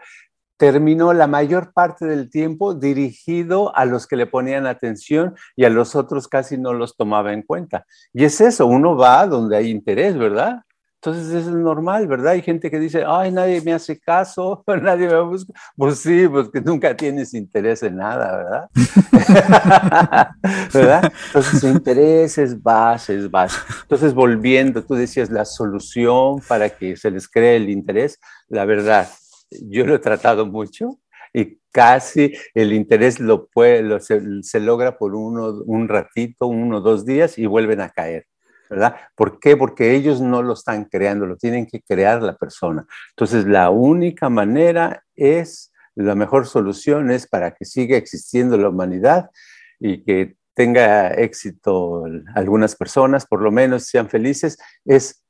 terminó 0.62 1.12
la 1.12 1.26
mayor 1.26 1.74
parte 1.74 2.06
del 2.06 2.30
tiempo 2.30 2.76
dirigido 2.76 3.76
a 3.76 3.84
los 3.86 4.06
que 4.06 4.15
le 4.15 4.28
ponían 4.28 4.67
atención 4.67 5.34
y 5.56 5.65
a 5.65 5.71
los 5.71 5.95
otros 5.95 6.28
casi 6.28 6.56
no 6.56 6.71
los 6.71 6.95
tomaba 6.95 7.34
en 7.34 7.41
cuenta. 7.41 7.88
Y 8.13 8.26
es 8.26 8.39
eso, 8.41 8.67
uno 8.67 8.95
va 8.95 9.26
donde 9.26 9.58
hay 9.58 9.71
interés, 9.71 10.15
¿verdad? 10.15 10.62
Entonces 11.04 11.34
es 11.34 11.47
normal, 11.47 12.06
¿verdad? 12.06 12.34
Hay 12.34 12.43
gente 12.43 12.69
que 12.69 12.78
dice, 12.78 13.04
ay, 13.08 13.32
nadie 13.32 13.60
me 13.62 13.74
hace 13.74 14.00
caso, 14.00 14.63
nadie 14.84 15.08
me 15.08 15.19
busca. 15.21 15.52
Pues 15.76 15.97
sí, 15.97 16.28
pues 16.28 16.50
que 16.50 16.62
nunca 16.62 16.95
tienes 16.95 17.34
interés 17.34 17.82
en 17.82 17.95
nada, 17.95 18.38
¿verdad? 18.38 18.69
¿Verdad? 20.71 21.12
Entonces, 21.26 21.63
intereses, 21.63 22.62
bases, 22.62 23.32
bases. 23.32 23.63
Entonces, 23.82 24.13
volviendo, 24.13 24.84
tú 24.84 24.93
decías 24.93 25.32
la 25.32 25.43
solución 25.43 26.39
para 26.47 26.69
que 26.69 26.95
se 26.95 27.10
les 27.10 27.28
cree 27.28 27.56
el 27.56 27.71
interés, 27.71 28.19
la 28.47 28.65
verdad, 28.65 29.08
yo 29.52 29.86
lo 29.86 29.96
he 29.96 30.00
tratado 30.00 30.46
mucho 30.46 31.00
y 31.34 31.60
casi 31.72 32.34
el 32.54 32.74
interés 32.74 33.20
lo 33.20 33.48
puede, 33.48 34.00
se, 34.00 34.60
logra 34.60 34.98
por 34.98 35.16
uno, 35.16 35.62
un 35.66 35.88
ratito, 35.88 36.48
uno 36.48 36.78
o 36.78 36.82
dos 36.82 37.06
días 37.06 37.38
y 37.38 37.46
vuelven 37.46 37.82
a 37.82 37.90
caer. 37.90 38.26
¿verdad? 38.70 38.96
¿Por 39.16 39.40
qué? 39.40 39.58
Porque 39.58 39.96
ellos 39.96 40.22
no 40.22 40.42
lo 40.42 40.54
están 40.54 40.86
creando, 40.86 41.26
lo 41.26 41.36
tienen 41.36 41.66
que 41.66 41.82
crear 41.82 42.24
la 42.24 42.38
persona. 42.38 42.86
Entonces, 43.10 43.46
la 43.46 43.70
única 43.70 44.30
manera 44.30 45.04
es, 45.14 45.74
la 45.94 46.16
mejor 46.16 46.48
solución 46.48 47.12
es 47.12 47.28
para 47.28 47.52
que 47.52 47.66
siga 47.66 47.98
existiendo 47.98 48.58
la 48.58 48.70
humanidad 48.70 49.30
y 49.78 50.04
que 50.04 50.38
tenga 50.54 51.10
éxito 51.10 52.06
algunas 52.34 52.78
personas, 52.78 53.26
por 53.26 53.42
lo 53.42 53.52
menos 53.52 53.88
sean 53.88 54.08
felices, 54.08 54.58
es 54.86 55.21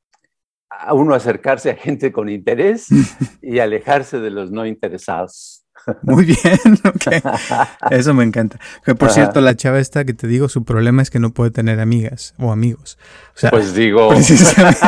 a 0.79 0.93
uno 0.93 1.13
acercarse 1.13 1.69
a 1.69 1.75
gente 1.75 2.11
con 2.11 2.29
interés 2.29 2.87
y 3.41 3.59
alejarse 3.59 4.19
de 4.19 4.31
los 4.31 4.51
no 4.51 4.65
interesados. 4.65 5.57
Muy 6.03 6.25
bien, 6.25 6.59
ok. 6.85 7.91
Eso 7.91 8.13
me 8.13 8.23
encanta. 8.23 8.59
Que 8.85 8.93
por 8.93 9.09
cierto, 9.09 9.41
la 9.41 9.55
chava 9.55 9.79
esta 9.79 10.05
que 10.05 10.13
te 10.13 10.27
digo, 10.27 10.47
su 10.47 10.63
problema 10.63 11.01
es 11.01 11.09
que 11.09 11.17
no 11.19 11.31
puede 11.31 11.49
tener 11.49 11.79
amigas 11.79 12.35
o 12.37 12.51
amigos. 12.51 12.99
O 13.35 13.39
sea, 13.39 13.49
pues 13.49 13.73
digo, 13.73 14.09
precisamente 14.13 14.79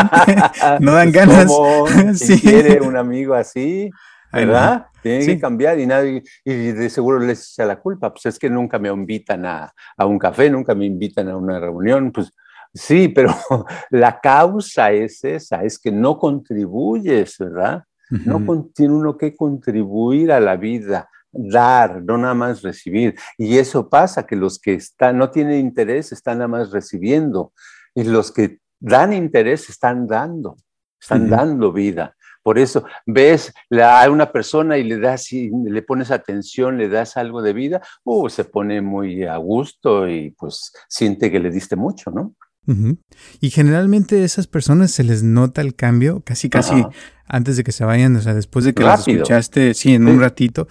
no 0.79 0.93
dan 0.93 1.11
ganas. 1.11 1.47
¿cómo? 1.47 1.87
Si 2.13 2.37
Sí. 2.37 2.41
quiere 2.41 2.79
un 2.81 2.95
amigo 2.95 3.33
así, 3.33 3.89
¿verdad? 4.31 4.85
Tiene 5.01 5.21
Sí. 5.23 5.27
que 5.33 5.39
cambiar 5.39 5.79
y 5.79 5.87
nadie, 5.87 6.21
y 6.45 6.53
de 6.53 6.89
seguro 6.91 7.19
les 7.19 7.51
echa 7.53 7.65
la 7.65 7.77
culpa. 7.79 8.11
Pues 8.13 8.27
es 8.27 8.37
que 8.37 8.49
nunca 8.51 8.77
me 8.77 8.89
invitan 8.89 9.45
a, 9.47 9.73
a 9.97 10.05
un 10.05 10.19
café, 10.19 10.49
nunca 10.49 10.75
me 10.75 10.85
invitan 10.85 11.27
a 11.27 11.35
una 11.37 11.59
reunión. 11.59 12.11
Pues 12.11 12.31
sí, 12.73 13.07
pero 13.07 13.33
la 13.89 14.19
causa 14.19 14.91
es 14.91 15.23
esa, 15.23 15.63
es 15.63 15.79
que 15.79 15.91
no 15.91 16.17
contribuyes, 16.17 17.37
¿verdad? 17.37 17.83
No 18.09 18.69
tiene 18.75 18.93
uno 18.93 19.17
que 19.17 19.35
contribuir 19.35 20.31
a 20.31 20.39
la 20.39 20.55
vida, 20.55 21.09
dar, 21.31 22.03
no 22.03 22.17
nada 22.17 22.35
más 22.35 22.61
recibir. 22.61 23.15
Y 23.37 23.57
eso 23.57 23.89
pasa, 23.89 24.27
que 24.27 24.35
los 24.35 24.59
que 24.59 24.75
están, 24.75 25.17
no 25.17 25.31
tienen 25.31 25.59
interés 25.59 26.11
están 26.11 26.37
nada 26.37 26.47
más 26.47 26.71
recibiendo. 26.71 27.53
Y 27.95 28.03
los 28.03 28.31
que 28.31 28.59
dan 28.79 29.13
interés 29.13 29.69
están 29.69 30.05
dando, 30.05 30.57
están 31.01 31.29
dando 31.29 31.71
vida. 31.71 32.15
Por 32.43 32.59
eso 32.59 32.85
ves 33.05 33.53
a 33.71 34.09
una 34.09 34.31
persona 34.31 34.77
y 34.77 34.83
le 34.83 34.99
das 34.99 35.31
y 35.31 35.49
le 35.49 35.81
pones 35.81 36.11
atención, 36.11 36.77
le 36.77 36.89
das 36.89 37.15
algo 37.15 37.41
de 37.41 37.53
vida, 37.53 37.81
uh, 38.03 38.27
se 38.27 38.43
pone 38.43 38.81
muy 38.81 39.23
a 39.23 39.37
gusto 39.37 40.09
y 40.09 40.31
pues 40.31 40.73
siente 40.89 41.31
que 41.31 41.39
le 41.39 41.49
diste 41.49 41.77
mucho, 41.77 42.11
¿no? 42.11 42.35
Ujú. 42.65 42.97
Y 43.41 43.49
generalmente 43.49 44.21
a 44.21 44.25
esas 44.25 44.47
personas 44.47 44.91
se 44.91 45.03
les 45.03 45.21
nota 45.23 45.61
el 45.61 45.75
cambio 45.75 46.21
casi 46.25 46.49
casi 46.49 46.75
Ajá. 46.75 46.89
antes 47.27 47.57
de 47.57 47.63
que 47.63 47.71
se 47.73 47.83
vayan, 47.83 48.15
o 48.15 48.21
sea, 48.21 48.33
después 48.33 48.63
de 48.65 48.73
que 48.73 48.83
Rápido. 48.83 49.17
escuchaste, 49.23 49.73
sí, 49.73 49.93
en 49.93 50.05
Sí. 50.05 50.11
un 50.11 50.19
ratito, 50.21 50.67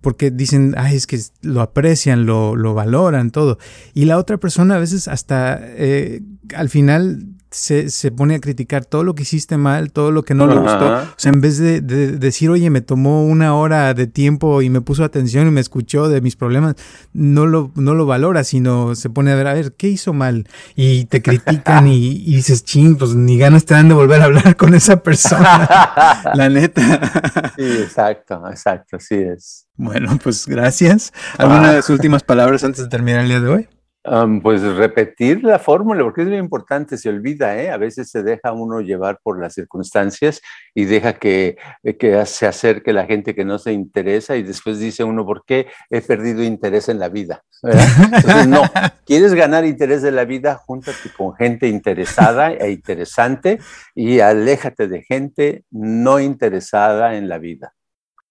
porque 0.00 0.30
dicen, 0.30 0.74
ay, 0.76 0.96
es 0.96 1.06
que 1.06 1.18
lo 1.42 1.60
aprecian, 1.60 2.26
lo, 2.26 2.56
lo 2.56 2.74
valoran, 2.74 3.30
todo. 3.30 3.58
Y 3.94 4.04
la 4.06 4.18
otra 4.18 4.38
persona 4.38 4.76
a 4.76 4.78
veces 4.78 5.06
hasta 5.08 5.58
eh, 5.62 6.22
al 6.54 6.68
final 6.68 7.24
se, 7.50 7.88
se 7.90 8.10
pone 8.10 8.34
a 8.34 8.40
criticar 8.40 8.84
todo 8.84 9.04
lo 9.04 9.14
que 9.14 9.22
hiciste 9.22 9.56
mal, 9.56 9.90
todo 9.92 10.10
lo 10.10 10.22
que 10.22 10.34
no 10.34 10.46
le 10.46 10.56
gustó. 10.56 10.92
O 10.92 11.14
sea, 11.16 11.32
en 11.32 11.40
vez 11.40 11.58
de, 11.58 11.80
de 11.80 12.12
decir, 12.12 12.50
oye, 12.50 12.68
me 12.70 12.80
tomó 12.80 13.24
una 13.24 13.54
hora 13.54 13.94
de 13.94 14.06
tiempo 14.06 14.60
y 14.60 14.70
me 14.70 14.80
puso 14.80 15.04
atención 15.04 15.48
y 15.48 15.50
me 15.50 15.60
escuchó 15.60 16.08
de 16.08 16.20
mis 16.20 16.36
problemas, 16.36 16.74
no 17.12 17.46
lo, 17.46 17.72
no 17.74 17.94
lo 17.94 18.06
valora, 18.06 18.44
sino 18.44 18.94
se 18.94 19.08
pone 19.08 19.32
a 19.32 19.34
ver, 19.34 19.46
a 19.46 19.54
ver, 19.54 19.72
¿qué 19.72 19.88
hizo 19.88 20.12
mal? 20.12 20.46
Y 20.76 21.06
te 21.06 21.22
critican 21.22 21.88
y, 21.88 22.08
y 22.08 22.36
dices, 22.36 22.64
ching, 22.64 22.96
pues 22.96 23.14
ni 23.14 23.38
ganas 23.38 23.64
te 23.64 23.74
dan 23.74 23.88
de 23.88 23.94
volver 23.94 24.20
a 24.20 24.26
hablar 24.26 24.56
con 24.56 24.74
esa 24.74 25.02
persona. 25.02 26.20
La 26.34 26.48
neta. 26.48 27.52
Sí, 27.56 27.64
exacto, 27.64 28.42
exacto, 28.48 28.96
así 28.96 29.14
es. 29.14 29.66
Bueno, 29.76 30.18
pues 30.22 30.46
gracias. 30.46 31.12
¿Algunas 31.38 31.88
últimas 31.88 32.22
palabras 32.22 32.64
antes 32.64 32.82
de 32.82 32.88
terminar 32.88 33.20
el 33.20 33.28
día 33.28 33.40
de 33.40 33.48
hoy? 33.48 33.68
Um, 34.10 34.40
pues 34.40 34.62
repetir 34.62 35.44
la 35.44 35.58
fórmula, 35.58 36.02
porque 36.02 36.22
es 36.22 36.28
muy 36.28 36.38
importante, 36.38 36.96
se 36.96 37.08
olvida, 37.08 37.60
¿eh? 37.60 37.70
A 37.70 37.76
veces 37.76 38.10
se 38.10 38.22
deja 38.22 38.52
uno 38.52 38.80
llevar 38.80 39.18
por 39.22 39.40
las 39.40 39.54
circunstancias 39.54 40.40
y 40.74 40.84
deja 40.84 41.14
que, 41.14 41.58
que 41.98 42.24
se 42.24 42.46
acerque 42.46 42.92
la 42.92 43.06
gente 43.06 43.34
que 43.34 43.44
no 43.44 43.58
se 43.58 43.72
interesa 43.72 44.36
y 44.36 44.42
después 44.42 44.78
dice 44.78 45.04
uno, 45.04 45.26
¿por 45.26 45.44
qué 45.44 45.66
he 45.90 46.00
perdido 46.00 46.42
interés 46.42 46.88
en 46.88 46.98
la 46.98 47.08
vida? 47.08 47.42
¿Verdad? 47.62 47.86
Entonces, 48.14 48.46
no, 48.46 48.62
¿quieres 49.04 49.34
ganar 49.34 49.64
interés 49.66 50.00
de 50.00 50.12
la 50.12 50.24
vida? 50.24 50.54
Júntate 50.54 51.10
con 51.16 51.34
gente 51.34 51.68
interesada 51.68 52.52
e 52.52 52.70
interesante 52.70 53.58
y 53.94 54.20
aléjate 54.20 54.88
de 54.88 55.02
gente 55.02 55.64
no 55.70 56.18
interesada 56.20 57.16
en 57.16 57.28
la 57.28 57.38
vida. 57.38 57.74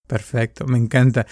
Perfecto, 0.07 0.65
me 0.65 0.77
encanta. 0.77 1.27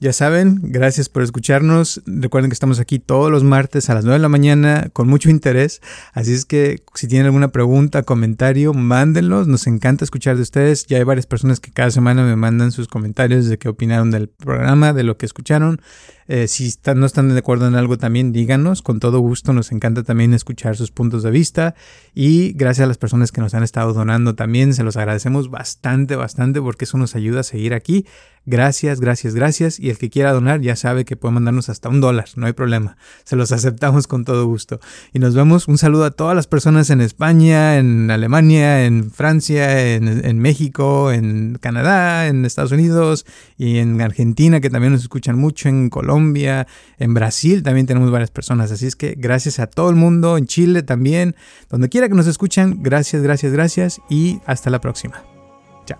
Ya 0.00 0.12
saben, 0.12 0.60
gracias 0.62 1.08
por 1.08 1.24
escucharnos. 1.24 2.02
Recuerden 2.06 2.50
que 2.50 2.54
estamos 2.54 2.78
aquí 2.78 3.00
todos 3.00 3.32
los 3.32 3.42
martes 3.42 3.90
a 3.90 3.94
las 3.94 4.04
9 4.04 4.18
de 4.18 4.22
la 4.22 4.28
mañana 4.28 4.90
con 4.92 5.08
mucho 5.08 5.28
interés. 5.28 5.82
Así 6.12 6.32
es 6.32 6.44
que 6.44 6.84
si 6.94 7.08
tienen 7.08 7.26
alguna 7.26 7.48
pregunta, 7.48 8.04
comentario, 8.04 8.72
mándenlos. 8.74 9.48
Nos 9.48 9.66
encanta 9.66 10.04
escuchar 10.04 10.36
de 10.36 10.42
ustedes. 10.42 10.86
Ya 10.86 10.98
hay 10.98 11.02
varias 11.02 11.26
personas 11.26 11.58
que 11.58 11.72
cada 11.72 11.90
semana 11.90 12.22
me 12.22 12.36
mandan 12.36 12.70
sus 12.70 12.86
comentarios 12.86 13.46
de 13.46 13.58
qué 13.58 13.68
opinaron 13.68 14.12
del 14.12 14.28
programa, 14.28 14.92
de 14.92 15.02
lo 15.02 15.18
que 15.18 15.26
escucharon. 15.26 15.80
Eh, 16.28 16.46
si 16.46 16.72
no 16.94 17.06
están 17.06 17.30
de 17.30 17.38
acuerdo 17.38 17.66
en 17.66 17.74
algo 17.74 17.96
también, 17.96 18.32
díganos. 18.32 18.82
Con 18.82 19.00
todo 19.00 19.18
gusto, 19.20 19.52
nos 19.54 19.72
encanta 19.72 20.02
también 20.02 20.34
escuchar 20.34 20.76
sus 20.76 20.90
puntos 20.90 21.22
de 21.22 21.30
vista. 21.30 21.74
Y 22.14 22.52
gracias 22.52 22.84
a 22.84 22.88
las 22.88 22.98
personas 22.98 23.32
que 23.32 23.40
nos 23.40 23.54
han 23.54 23.62
estado 23.62 23.94
donando 23.94 24.34
también, 24.34 24.74
se 24.74 24.84
los 24.84 24.96
agradecemos 24.96 25.50
bastante, 25.50 26.16
bastante, 26.16 26.60
porque 26.60 26.84
eso 26.84 26.98
nos 26.98 27.14
ayuda 27.16 27.40
a 27.40 27.44
seguir 27.44 27.72
aquí. 27.72 28.04
Gracias, 28.44 29.00
gracias, 29.00 29.34
gracias. 29.34 29.78
Y 29.78 29.90
el 29.90 29.98
que 29.98 30.08
quiera 30.08 30.32
donar 30.32 30.62
ya 30.62 30.74
sabe 30.74 31.04
que 31.04 31.16
puede 31.16 31.34
mandarnos 31.34 31.68
hasta 31.68 31.90
un 31.90 32.00
dólar, 32.00 32.26
no 32.36 32.46
hay 32.46 32.54
problema. 32.54 32.96
Se 33.24 33.36
los 33.36 33.52
aceptamos 33.52 34.06
con 34.06 34.24
todo 34.24 34.46
gusto. 34.46 34.80
Y 35.12 35.18
nos 35.18 35.34
vemos. 35.34 35.68
Un 35.68 35.76
saludo 35.76 36.04
a 36.04 36.10
todas 36.10 36.34
las 36.34 36.46
personas 36.46 36.88
en 36.88 37.02
España, 37.02 37.76
en 37.76 38.10
Alemania, 38.10 38.86
en 38.86 39.10
Francia, 39.10 39.94
en, 39.94 40.24
en 40.24 40.38
México, 40.38 41.12
en 41.12 41.58
Canadá, 41.60 42.26
en 42.26 42.44
Estados 42.46 42.72
Unidos 42.72 43.26
y 43.58 43.78
en 43.78 44.00
Argentina, 44.00 44.60
que 44.60 44.70
también 44.70 44.94
nos 44.94 45.02
escuchan 45.02 45.38
mucho, 45.38 45.68
en 45.68 45.90
Colombia, 46.18 46.66
en 46.98 47.14
Brasil 47.14 47.62
también 47.62 47.86
tenemos 47.86 48.10
varias 48.10 48.32
personas. 48.32 48.72
Así 48.72 48.86
es 48.86 48.96
que 48.96 49.14
gracias 49.16 49.60
a 49.60 49.68
todo 49.68 49.88
el 49.88 49.94
mundo, 49.94 50.36
en 50.36 50.46
Chile 50.46 50.82
también, 50.82 51.36
donde 51.70 51.88
quiera 51.88 52.08
que 52.08 52.14
nos 52.14 52.26
escuchan, 52.26 52.78
gracias, 52.82 53.22
gracias, 53.22 53.52
gracias 53.52 54.00
y 54.10 54.40
hasta 54.44 54.68
la 54.68 54.80
próxima. 54.80 55.22
Chao. 55.86 55.98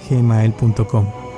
gmail.com. 0.08 1.29